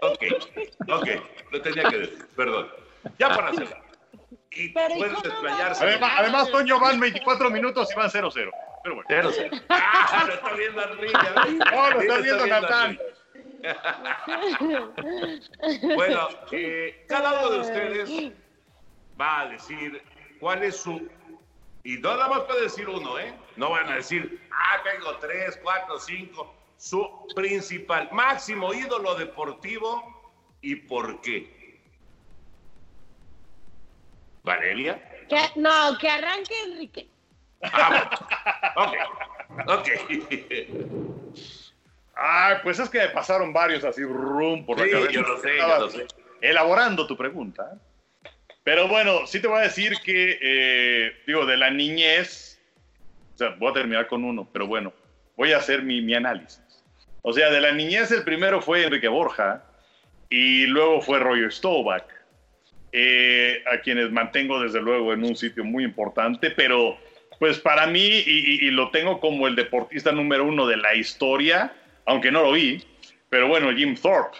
[0.00, 0.22] Ok,
[0.88, 1.08] ok,
[1.50, 2.68] lo tenía que decir, perdón.
[3.18, 3.87] Ya para cerrar.
[4.52, 5.84] Y puedes desplayarse.
[5.84, 8.50] Además, además, Toño, van 24 minutos y van 0-0.
[8.82, 9.08] Pero bueno.
[9.08, 9.62] 0-0.
[9.70, 11.18] Ah, lo está viendo Enrique.
[11.72, 12.98] No, lo está viendo Natán.
[15.96, 18.32] bueno, eh, cada uno de ustedes
[19.20, 20.00] va a decir
[20.38, 21.08] cuál es su
[21.82, 23.34] Y nada más puede decir uno, ¿eh?
[23.56, 26.54] No van a decir, ah, tengo tres, cuatro, cinco.
[26.76, 31.57] Su principal, máximo ídolo deportivo y por qué.
[34.48, 35.00] Valeria.
[35.28, 37.06] Que- no, que arranque Enrique.
[38.76, 38.94] Ok,
[39.66, 39.88] ok.
[42.16, 45.12] Ay, pues es que me pasaron varios así, rum, por la Sí, cabeza.
[45.12, 46.06] yo lo sé, yo lo sé.
[46.40, 47.78] Elaborando tu pregunta.
[48.64, 52.60] Pero bueno, sí te voy a decir que, eh, digo, de la niñez,
[53.34, 54.92] o sea, voy a terminar con uno, pero bueno,
[55.36, 56.60] voy a hacer mi, mi análisis.
[57.22, 59.64] O sea, de la niñez el primero fue Enrique Borja
[60.28, 62.04] y luego fue Roger Staubach,
[62.92, 66.96] eh, a quienes mantengo desde luego en un sitio muy importante, pero
[67.38, 68.20] pues para mí, y,
[68.64, 71.72] y- y lo tengo como el deportista número uno de la historia,
[72.04, 72.82] aunque no lo vi,
[73.30, 74.38] pero bueno, Jim Thorpe,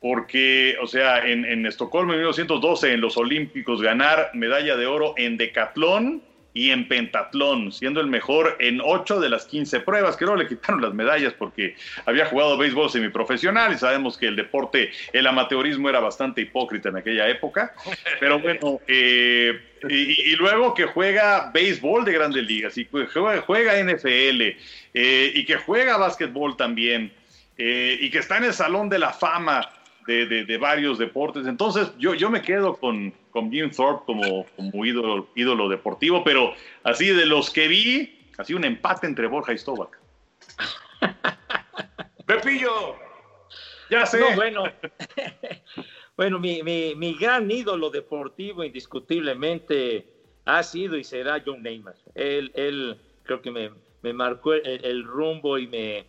[0.00, 5.14] porque, o sea, en, en Estocolmo en 1912, en los Olímpicos, ganar medalla de oro
[5.16, 6.22] en decatlón
[6.56, 10.48] y en pentatlón, siendo el mejor en 8 de las 15 pruebas, que luego le
[10.48, 11.76] quitaron las medallas porque
[12.06, 16.96] había jugado béisbol semiprofesional y sabemos que el deporte, el amateurismo era bastante hipócrita en
[16.96, 17.74] aquella época,
[18.20, 24.40] pero bueno, eh, y, luego que juega béisbol de grandes ligas y juega, juega NFL
[24.40, 27.12] eh, y que juega básquetbol también
[27.58, 29.68] eh, y que está en el Salón de la Fama
[30.06, 31.46] de, de- de varios deportes.
[31.46, 36.52] Entonces yo, yo me quedo con, con Jim Thorpe como, como ídolo, ídolo deportivo, pero
[36.84, 39.98] así de los que vi, así un empate entre Borja y Stovak.
[42.26, 42.96] Pepillo.
[43.90, 44.18] Ya sé.
[44.18, 44.64] No, bueno,
[46.16, 50.06] bueno mi, mi- mi gran ídolo deportivo indiscutiblemente
[50.44, 51.94] ha sido y será John Neymar.
[52.14, 53.70] Él, él creo que me,
[54.02, 56.06] me marcó el, el rumbo y me,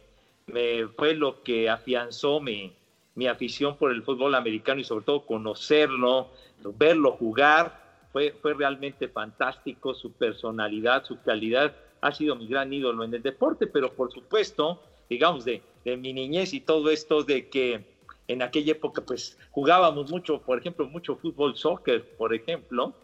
[0.48, 2.74] me fue lo que afianzó mi,
[3.18, 6.32] mi afición por el fútbol americano y sobre todo conocerlo,
[6.76, 7.76] verlo jugar.
[8.12, 11.76] Fue, fue realmente fantástico su personalidad, su calidad.
[12.02, 16.14] Ha sido mi gran ídolo en el deporte, pero por supuesto, digamos, de, de mi
[16.14, 17.86] niñez y todo esto de que
[18.28, 22.96] en aquella época pues jugábamos mucho, por ejemplo, mucho fútbol, soccer, por ejemplo,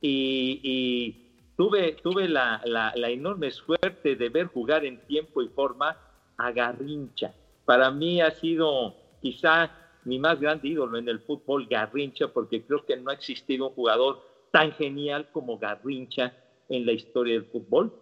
[0.00, 1.18] y, y
[1.56, 5.98] tuve, tuve la, la- la enorme suerte de ver jugar en tiempo y forma
[6.36, 7.34] a Garrincha.
[7.64, 9.70] Para mí ha sido quizá
[10.04, 13.74] mi más grande ídolo en el fútbol, Garrincha, porque creo que no ha existido un
[13.74, 14.20] jugador
[14.50, 16.36] tan genial como Garrincha
[16.68, 17.92] en la historia del fútbol.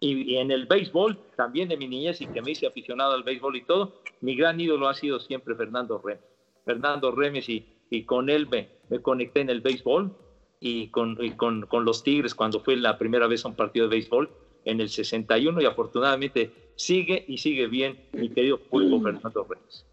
[0.00, 3.22] Y, y en el béisbol, también de mi niñez y que me hice aficionado al
[3.22, 6.24] béisbol y todo, mi gran ídolo ha sido siempre Fernando Remes.
[6.64, 10.14] Fernando Remes y, y con él me, me conecté en el béisbol
[10.60, 13.88] y, con, y con, con los Tigres cuando fue la primera vez a un partido
[13.88, 14.30] de béisbol
[14.64, 19.86] en el 61 y afortunadamente sigue y sigue bien mi querido pulpo Fernando Remes.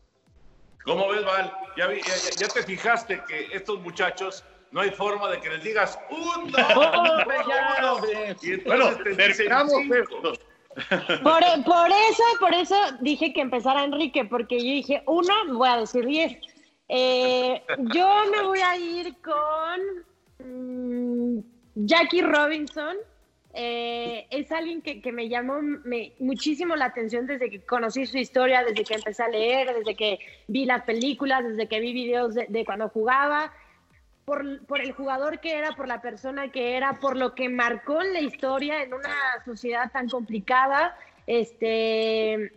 [0.83, 1.53] ¿Cómo ves, Val?
[1.77, 5.49] ¿Ya, vi- ya- ya- ya te fijaste que estos muchachos no hay forma de que
[5.49, 8.35] les digas un, dos, Hombre, ya, uno", hombre.
[8.41, 9.95] y entonces Bueno, te terminamos cinco.
[9.95, 10.21] esto.
[11.23, 15.77] Por, por eso, por eso dije que empezara Enrique, porque yo dije, uno, voy a
[15.77, 16.35] decir diez.
[16.89, 19.79] Eh, yo me voy a ir con
[20.39, 21.39] mm,
[21.75, 22.97] Jackie Robinson.
[23.55, 25.59] Eh, es alguien que, que me llamó
[26.19, 30.17] muchísimo la atención desde que conocí su historia, desde que empecé a leer, desde que
[30.47, 33.53] vi las películas, desde que vi videos de, cuando jugaba.
[34.25, 38.01] Por, por el jugador que era, por la persona que era, por lo que marcó
[38.01, 40.97] la historia en una sociedad tan complicada,
[41.27, 42.53] este,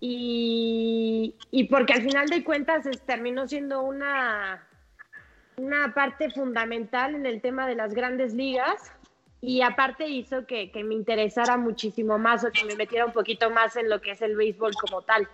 [0.00, 4.66] y, y porque al final de cuentas es- terminó siendo una,
[5.56, 8.92] una parte fundamental en el tema de las grandes ligas
[9.42, 13.50] y aparte hizo que, que me interesara muchísimo más o que me metiera un poquito
[13.50, 15.28] más en lo que es el béisbol como tal.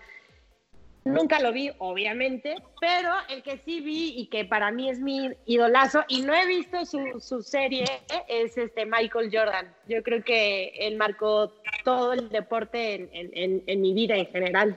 [1.04, 5.30] Nunca lo vi, obviamente, pero el que sí vi y que para mí es mi
[5.46, 7.84] idolazo, y no he visto su, su serie,
[8.26, 9.72] es este Michael Jordan.
[9.86, 11.52] Yo creo que él marcó
[11.84, 14.76] todo el deporte en, en- en- en mi vida en general.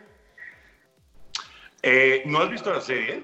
[1.81, 3.23] Eh, ¿No has visto la serie?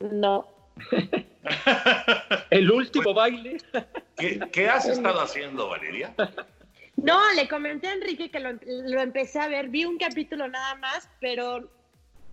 [0.00, 0.46] No.
[2.50, 3.58] El último baile.
[4.16, 6.14] ¿Qué, qué has estado haciendo, Valeria?
[6.96, 10.74] No, le comenté a Enrique que lo, lo empecé a ver, vi un capítulo nada
[10.76, 11.70] más, pero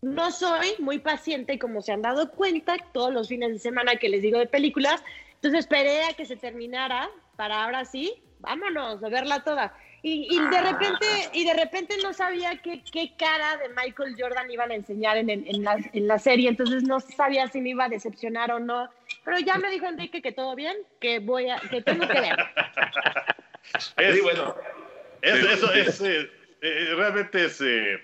[0.01, 4.09] no soy muy paciente, como se han dado cuenta, todos los fines de semana que
[4.09, 5.03] les digo de películas.
[5.35, 9.75] Entonces esperé a que se terminara para ahora sí, vámonos, a verla toda.
[10.03, 14.49] Y, y de repente, y de repente no sabía qué, qué cara de Michael Jordan
[14.51, 17.69] iban a enseñar en, el- en la, en la serie, entonces no sabía si me
[17.69, 18.89] iba a decepcionar o no.
[19.25, 22.37] Pero ya me dijo Enrique que todo bien, que voy a, que tengo que ver.
[23.97, 24.55] Es, Sí, bueno.
[25.21, 26.29] es- Sí, eso es, eh,
[26.61, 27.99] eh, realmente es, eh,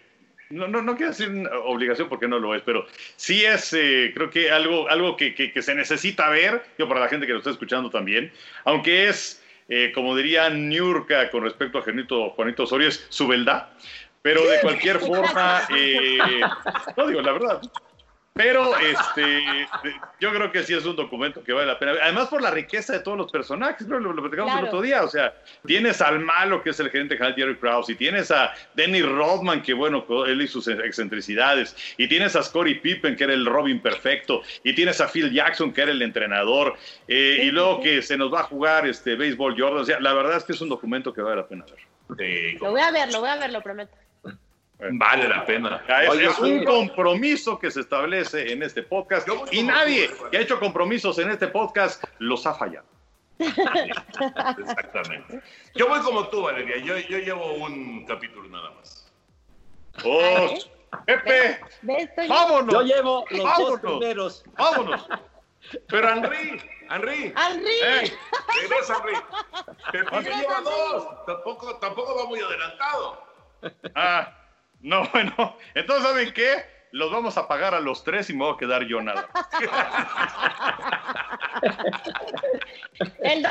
[0.49, 1.29] no, no, no quiero decir
[1.63, 2.85] obligación porque no lo es, pero
[3.15, 6.99] sí es, eh, creo que algo, algo que, que- que se necesita ver, yo para
[6.99, 8.31] la gente que lo está escuchando también,
[8.65, 13.69] aunque es, eh, como diría Niurka con respecto a Juanito, Juanito Osorio, es su verdad.
[14.21, 16.17] Pero de cualquier forma, eh,
[16.97, 17.61] no digo la verdad.
[18.35, 19.67] Pero este,
[20.19, 21.93] yo creo que sí es un documento que vale la pena.
[22.01, 25.03] Además, por la riqueza de todos los personajes, lo, lo platicamos el otro día.
[25.03, 25.35] O sea,
[25.67, 29.61] tienes al malo, que es el gerente general Jerry Krause, y tienes a Denny Rodman,
[29.61, 33.79] que bueno, él y sus excentricidades, y tienes a Scottie Pippen, que era el Robin
[33.79, 36.75] perfecto, y tienes a Phil Jackson, que era el entrenador,
[37.07, 39.81] eh, y luego que se nos va a jugar este béisbol Jordan.
[39.81, 41.93] O sea, la verdad es que es un documento que vale la pena ver.
[42.17, 43.95] Sí, Lo voy a ver, lo voy a ver, lo prometo.
[44.91, 45.83] Vale la pena.
[45.87, 46.41] Es, Oye, es sí.
[46.41, 51.31] un compromiso que se establece en este podcast y nadie que ha hecho compromisos en
[51.31, 52.85] este podcast los ha fallado.
[53.39, 55.41] Exactamente.
[55.75, 56.77] Yo voy como tú, Valeria.
[56.77, 59.11] Yo, yo llevo un capítulo nada más.
[60.03, 60.55] ¡Oh!
[61.05, 61.59] ¡Pepe!
[62.27, 62.73] ¡Vámonos!
[62.73, 63.79] Yo llevo los dos ¡Vámonos!
[63.79, 64.43] primeros.
[64.57, 65.07] ¡Vámonos!
[65.87, 67.33] Pero Henry, Henry.
[67.35, 67.73] ¡Henry!
[67.83, 68.13] ¡Eh!
[68.61, 69.15] ¡Regresa, Henry!
[69.91, 71.25] Regresa, lleva dos.
[71.25, 73.23] Tampoco, tampoco va muy adelantado.
[73.95, 74.33] Ah,
[74.83, 75.57] no, bueno.
[75.73, 76.63] Entonces, ¿saben qué?
[76.91, 79.27] Los vamos a pagar a los tres y me voy a quedar yo nada.
[83.23, 83.49] El do-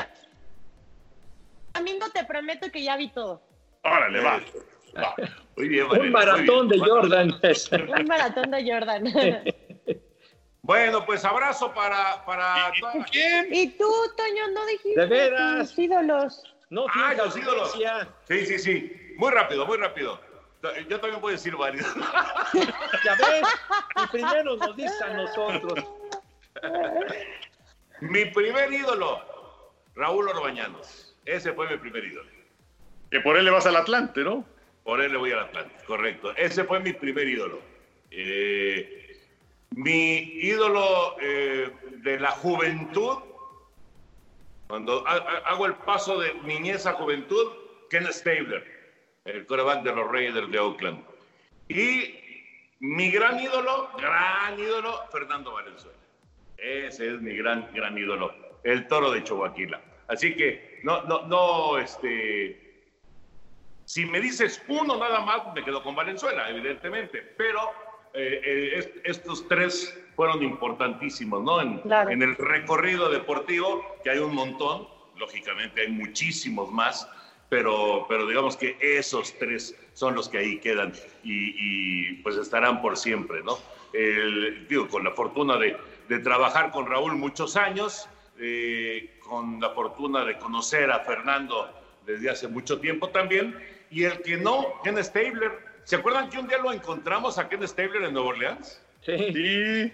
[1.75, 3.43] domingo te prometo que ya vi todo.
[3.83, 4.41] Órale, va.
[4.97, 5.15] Va.
[5.57, 6.79] Muy bien, Un muy maratón de.
[6.79, 7.33] Jordan.
[7.99, 9.05] Un maratón de Jordan.
[10.63, 13.49] Bueno, pues abrazo para, para ¿Y toda quién?
[13.51, 15.71] y tú, Toño, no dijiste ¿De veras?
[15.71, 16.45] tus ídolos.
[16.71, 17.73] No Ah, los ídolos.
[18.29, 18.93] Sí, sí, sí.
[19.17, 20.21] Muy rápido, muy rápido.
[20.89, 21.87] Yo también puedo decir varios.
[23.05, 23.43] Ya ves,
[24.05, 25.85] y primero nos dice a nosotros.
[28.01, 29.21] Mi primer ídolo,
[29.95, 31.17] Raúl Orbañanos.
[31.25, 32.29] Ese fue mi primer ídolo.
[33.11, 34.45] Que por él le vas al Atlante, ¿no?
[34.85, 36.35] Por él le voy al Atlántico, correcto.
[36.37, 37.61] Ese fue mi primer ídolo.
[38.11, 39.21] Eh,
[39.71, 43.19] mi ídolo eh, de la juventud,
[44.69, 47.53] cuando ha- ha- hago el paso de niñez a juventud,
[47.91, 48.72] Ken Stabler,
[49.25, 51.05] el coreback de los Raiders de Oakland.
[51.69, 52.15] Y
[52.81, 55.99] mi gran ídolo, gran ídolo, Fernando Valenzuela.
[56.57, 59.81] Ese es mi gran, gran ídolo, el toro de Chobaquila.
[60.09, 62.85] Así que no, no, no, este,
[63.85, 67.61] si me dices uno nada más, me quedo con Valenzuela, evidentemente, pero
[68.15, 71.61] eh, eh, est- estos tres fueron importantísimos, ¿no?
[71.61, 72.11] En, Claro.
[72.11, 77.09] en el recorrido deportivo, que hay un montón, lógicamente hay muchísimos más,
[77.53, 80.91] pero, pero digamos que esos tres son los que ahí quedan
[81.23, 83.59] y, y, pues estarán por siempre, ¿no?
[83.93, 85.77] El- digo, con la fortuna de,
[86.09, 91.71] de trabajar con Raúl muchos años, eh, con la fortuna de conocer a Fernando
[92.07, 93.55] desde hace mucho tiempo también,
[93.91, 95.53] y el que no, Ken Stabler.
[95.85, 98.81] ¿Se acuerdan que un día lo encontramos a Ken Stabler en Nueva Orleans?
[99.05, 99.19] Sí.
[99.35, 99.93] Sí,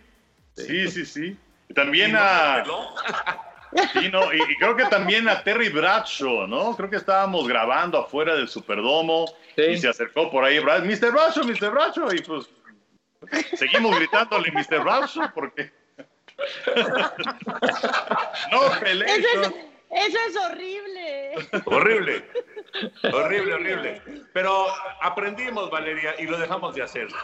[0.55, 1.37] sí, sí, sí.
[1.75, 2.63] También Y no a...
[2.63, 2.95] peló.
[3.93, 6.75] Sí, no, y, y creo que también a Terry Bradshaw, ¿no?
[6.77, 9.63] Creo que estábamos grabando afuera del Superdomo Sí.
[9.63, 11.11] y se acercó por ahí, Brad, Mr.
[11.13, 11.71] Bradshaw, Mr.
[11.71, 12.49] Bradshaw, y pues
[13.55, 14.81] seguimos gritándole Mr.
[14.85, 15.73] Bradshaw porque
[18.53, 19.17] no Eso peleé.
[19.17, 19.27] es,
[19.91, 21.33] eso es horrible.
[21.65, 22.25] Horrible,
[23.13, 24.03] horrible, horrible.
[24.33, 24.67] Pero
[25.03, 27.09] aprendimos, Valeria, y lo dejamos de hacer.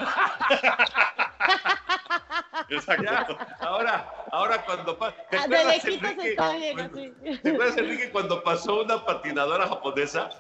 [2.68, 3.02] Exacto.
[3.04, 3.26] Ya,
[3.60, 6.30] ahora, ahora cuando pa- ¿te Ah, De acuerdas, lejitos Enrique?
[6.30, 7.12] está bien así.
[7.42, 10.30] ¿Te acuerdas, Enrique, cuando pasó una patinadora japonesa?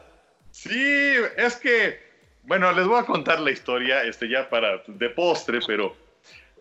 [0.50, 2.00] Sí, es que,
[2.42, 5.96] bueno, les voy a contar la historia, este ya para de postre, pero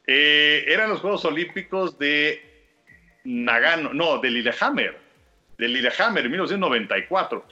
[0.08, 2.42] eh, eran los Juegos Olímpicos de
[3.24, 5.00] Nagano, no, de Lillehammer,
[5.58, 7.46] de Lillehammer, en 1994.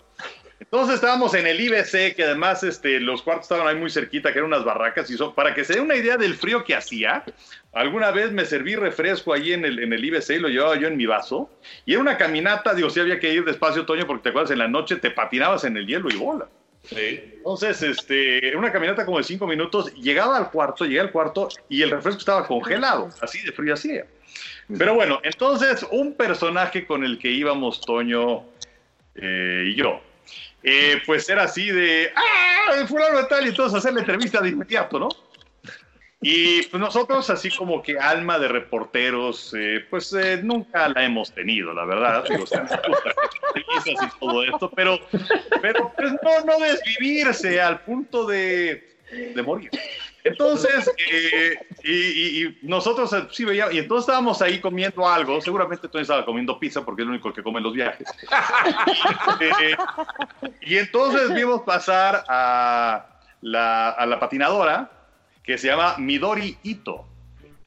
[0.60, 4.40] Entonces estábamos en el IBC, que además este, los cuartos estaban ahí muy cerquita, que
[4.40, 7.24] eran unas barracas, y so- para que se den una idea del frío que hacía,
[7.74, 10.88] alguna vez me serví refresco ahí en el, en el IBC y lo llevaba yo
[10.88, 11.50] en mi vaso,
[11.86, 14.60] y era una caminata, digo, sí había que ir despacio, Toño, porque te acuerdas, en
[14.60, 16.48] la noche te patinabas en el hielo y bola.
[16.84, 17.22] Sí.
[17.36, 21.84] Entonces, este, una caminata como de cinco minutos, llegaba al cuarto, llegué al cuarto y
[21.84, 24.06] el refresco estaba congelado, así de frío hacía.
[24.78, 28.44] Pero bueno, entonces un personaje con el que íbamos Toño
[29.16, 30.02] eh, y yo,
[30.64, 32.86] eh, pues era así de, ¡ah!
[32.88, 35.10] Fulano de tal, y entonces hacer la entrevista de inmediato, ¿no?
[36.24, 41.32] Y pues nosotros, así como que alma de reporteros, eh, pues eh, nunca la hemos
[41.34, 42.24] tenido, la verdad.
[42.30, 43.24] Digo, se nos gusta hacer
[43.56, 45.00] entrevistas y todo esto, pero,
[45.62, 48.98] pero pues no, no desvivirse al punto de,
[49.34, 49.72] de morir.
[50.24, 55.42] Entonces, eh, y, y- y nosotros eh, sí veíamos, y entonces estábamos ahí comiendo algo,
[55.42, 58.08] seguramente tú estaba comiendo pizza porque es lo único que come en los viajes.
[59.40, 59.76] Eh,
[60.62, 63.08] y entonces vimos pasar a
[63.42, 64.90] la, a la patinadora
[65.52, 67.06] que se llama Midori Ito.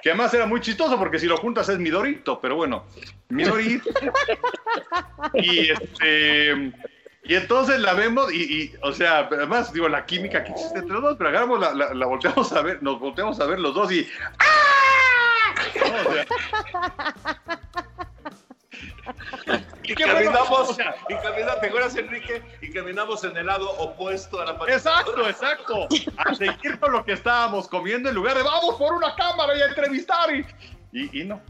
[0.01, 2.87] que además era muy chistoso porque si lo juntas es Midorito, pero bueno,
[3.29, 3.91] Midorito.
[5.35, 6.73] y este.
[7.27, 11.03] Y entonces la vemos y, o sea, además, digo, la química que existe entre los
[11.03, 14.07] dos, pero agarramos, la, la, volteamos a ver, nos volteamos a ver los dos y
[14.39, 14.55] ¡ah!
[19.83, 20.79] y, caminamos,
[21.09, 22.43] y caminamos, ¿te acuerdas, Enrique?
[22.61, 24.77] Y caminamos en el lado opuesto a la pantalla.
[24.77, 25.89] Exacto, exacto.
[26.17, 29.63] A seguir con lo que estábamos comiendo en lugar de vamos por una cámara y
[29.63, 30.35] a entrevistar.
[30.35, 31.41] Y, y, no.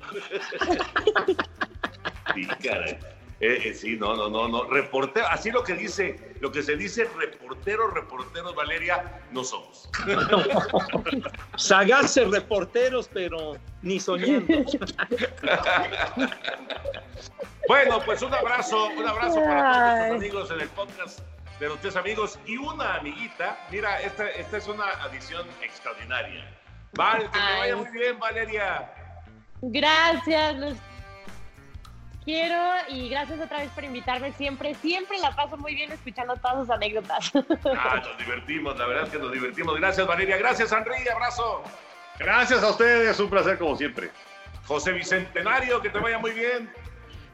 [2.34, 2.98] sí, caray.
[3.40, 4.64] Eh, eh, sí, no, no, no, no.
[4.64, 9.88] Reportero, así lo que dice, lo que se dice reportero, reporteros, Valeria, no somos.
[11.56, 14.46] Sagaces reporteros, pero ni soñando.
[17.66, 21.20] bueno, pues un abrazo, un abrazo para todos los amigos en el podcast
[21.60, 23.66] de los tres amigos y una amiguita.
[23.70, 26.44] Mira, esta, esta es una adición extraordinaria.
[26.92, 28.92] Vale, que te vaya muy bien, Valeria.
[29.62, 30.76] Gracias, los
[32.24, 34.32] quiero y gracias otra vez por invitarme.
[34.32, 37.32] Siempre, siempre la paso muy bien escuchando todas sus anécdotas.
[37.76, 39.76] Ah, nos divertimos, la verdad es que nos divertimos.
[39.76, 40.36] Gracias, Valeria.
[40.36, 41.08] Gracias, Henry.
[41.08, 41.62] Abrazo.
[42.18, 44.10] Gracias a ustedes, un placer como siempre.
[44.66, 46.70] José Bicentenario, que te vaya muy bien.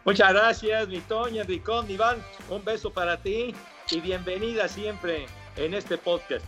[0.04, 2.22] Muchas gracias, mi Toña, Ricón, Iván.
[2.48, 3.54] Un beso para ti
[3.90, 5.26] y bienvenida siempre
[5.56, 6.44] en este podcast.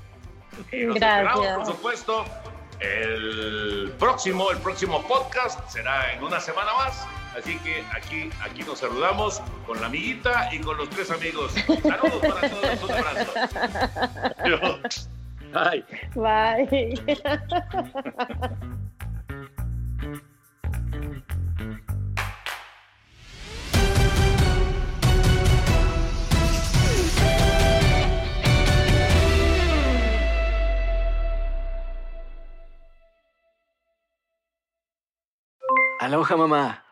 [0.73, 1.57] Y nos gracias.
[1.57, 2.25] por supuesto,
[2.81, 7.07] el próximo, el próximo podcast será en una semana más.
[7.37, 11.53] Así que aquí, aquí nos saludamos con la amiguita y con los tres amigos.
[11.53, 13.33] Saludos para todos, un abrazo.
[15.53, 15.85] Bye.
[16.15, 16.95] Bye.
[36.01, 36.88] Aloha mamá.